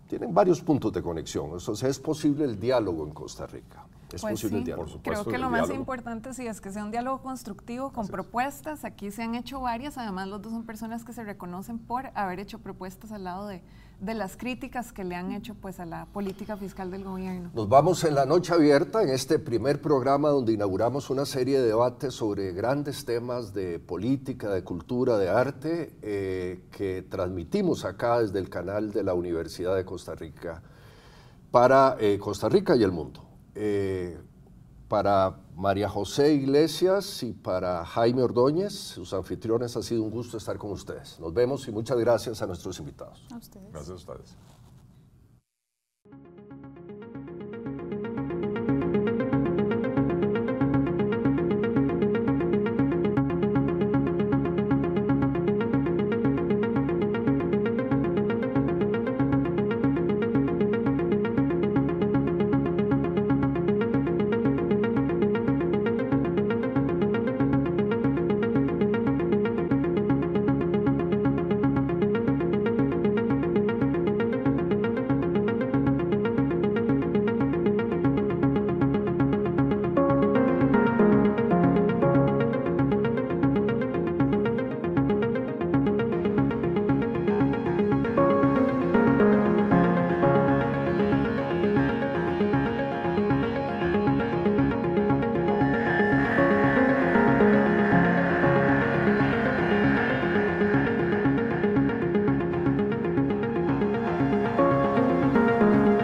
tienen 0.09 0.32
varios 0.32 0.62
puntos 0.62 0.92
de 0.94 1.02
conexión. 1.02 1.50
Entonces 1.52 1.90
es 1.90 1.98
posible 1.98 2.44
el 2.44 2.59
diálogo 2.59 3.04
en 3.06 3.12
Costa 3.12 3.46
Rica. 3.46 3.86
Es 4.16 4.22
pues 4.22 4.33
posible 4.33 4.57
sí. 4.57 4.59
el 4.59 4.64
diálogo. 4.64 4.85
Por 4.85 4.92
supuesto, 4.92 5.24
Creo 5.24 5.33
que 5.33 5.38
lo 5.38 5.50
más 5.50 5.70
importante 5.70 6.35
sí 6.35 6.46
es 6.46 6.61
que 6.61 6.72
sea 6.72 6.85
un 6.85 6.90
diálogo 6.90 7.22
constructivo 7.22 7.92
con 7.92 8.09
propuestas. 8.09 8.85
Aquí 8.85 9.11
se 9.11 9.22
han 9.22 9.35
hecho 9.35 9.61
varias, 9.61 9.98
además 9.98 10.29
los 10.29 10.42
dos 10.42 10.52
son 10.52 10.64
personas 10.64 11.05
que 11.05 11.12
se 11.12 11.24
reconocen 11.24 11.79
por 11.79 12.11
haber 12.14 12.40
hecho 12.40 12.59
propuestas 12.59 13.12
al 13.12 13.24
lado 13.24 13.46
de, 13.46 13.62
de 14.00 14.14
las 14.14 14.37
críticas 14.37 14.92
que 14.92 15.05
le 15.05 15.14
han 15.14 15.33
hecho 15.33 15.55
pues, 15.55 15.81
a 15.81 15.87
la 15.87 16.07
política 16.07 16.57
fiscal 16.57 16.90
del 16.90 17.05
gobierno. 17.05 17.50
Nos 17.55 17.68
vamos 17.68 18.05
en 18.05 18.14
la 18.14 18.26
noche 18.26 18.52
abierta, 18.52 19.02
en 19.02 19.11
este 19.11 19.38
primer 19.38 19.81
programa 19.81 20.29
donde 20.29 20.52
inauguramos 20.52 21.09
una 21.11 21.24
serie 21.24 21.61
de 21.61 21.68
debates 21.68 22.14
sobre 22.14 22.52
grandes 22.52 23.05
temas 23.05 23.55
de 23.55 23.79
política, 23.79 24.50
de 24.50 24.62
cultura, 24.62 25.16
de 25.18 25.29
arte, 25.29 25.96
eh, 26.02 26.64
que 26.70 27.02
transmitimos 27.09 27.85
acá 27.85 28.20
desde 28.20 28.38
el 28.38 28.50
canal 28.50 28.92
de 28.92 29.02
la 29.02 29.14
Universidad 29.14 29.74
de 29.76 29.85
Costa 29.85 30.14
Rica 30.14 30.62
para 31.50 31.96
eh, 31.98 32.18
Costa 32.18 32.48
Rica 32.48 32.76
y 32.76 32.83
el 32.83 32.92
mundo. 32.92 33.25
Eh, 33.56 34.20
para 34.88 35.40
María 35.56 35.88
José 35.88 36.34
Iglesias 36.34 37.22
y 37.22 37.32
para 37.32 37.84
Jaime 37.84 38.22
Ordóñez, 38.22 38.72
sus 38.72 39.12
anfitriones, 39.14 39.76
ha 39.76 39.82
sido 39.82 40.02
un 40.02 40.10
gusto 40.10 40.36
estar 40.36 40.58
con 40.58 40.70
ustedes. 40.70 41.18
Nos 41.18 41.34
vemos 41.34 41.66
y 41.66 41.72
muchas 41.72 41.98
gracias 41.98 42.40
a 42.42 42.46
nuestros 42.46 42.78
invitados. 42.78 43.26
A 43.32 43.36
ustedes. 43.36 43.72
Gracias 43.72 43.90
a 43.90 43.94
ustedes. 43.94 44.36